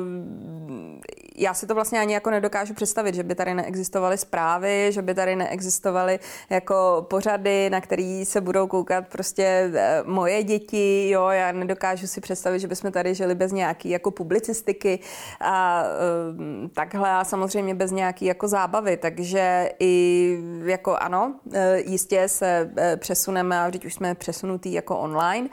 já 1.39 1.55
si 1.55 1.67
to 1.67 1.75
vlastně 1.75 2.01
ani 2.01 2.15
jako 2.15 2.31
nedokážu 2.31 2.75
představit, 2.75 3.15
že 3.15 3.23
by 3.23 3.35
tady 3.35 3.55
neexistovaly 3.55 4.19
zprávy, 4.19 4.89
že 4.93 5.03
by 5.03 5.15
tady 5.15 5.37
neexistovaly 5.37 6.19
jako 6.51 7.07
pořady, 7.11 7.71
na 7.71 7.81
který 7.81 8.25
se 8.25 8.41
budou 8.41 8.67
koukat 8.67 9.09
prostě 9.09 9.71
eh, 9.75 10.03
moje 10.07 10.43
děti, 10.43 11.11
jo, 11.11 11.29
já 11.29 11.53
nedokážu 11.53 12.07
si 12.07 12.21
představit, 12.21 12.61
že 12.61 12.69
bychom 12.69 12.93
tady 12.93 13.15
žili 13.15 13.35
bez 13.35 13.53
nějaký 13.53 13.91
jako 13.91 14.11
publicistiky 14.11 14.99
a 15.41 15.85
uh, 15.85 16.69
takhle 16.69 17.11
a 17.11 17.25
samozřejmě 17.25 17.75
bez 17.75 17.91
nějaký 17.91 18.25
jako 18.25 18.49
zábavy, 18.49 18.97
takže 18.97 19.71
i 19.81 20.39
jako 20.65 20.97
ano, 20.97 21.35
jistě 21.77 22.29
se 22.29 22.71
přesuneme 22.97 23.61
a 23.61 23.71
teď 23.71 23.85
už 23.85 23.95
jsme 23.95 24.15
přesunutý 24.15 24.73
jako 24.73 24.99
online, 24.99 25.49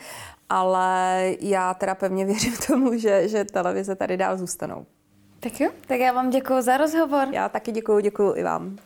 ale 0.50 1.32
já 1.40 1.74
teda 1.74 1.96
pevně 1.96 2.26
věřím 2.32 2.54
tomu, 2.68 2.98
že, 2.98 3.28
že 3.28 3.46
televize 3.46 3.96
tady 3.96 4.18
dál 4.18 4.38
zůstanou. 4.38 4.86
Tak 5.44 5.62
jo, 5.62 5.72
tak 5.88 6.00
já 6.00 6.12
vám 6.12 6.30
děkuji 6.30 6.62
za 6.62 6.78
rozhovor. 6.78 7.28
Já 7.32 7.50
taky 7.50 7.72
děkuji, 7.72 8.00
děkuji 8.00 8.34
i 8.34 8.44
vám. 8.44 8.78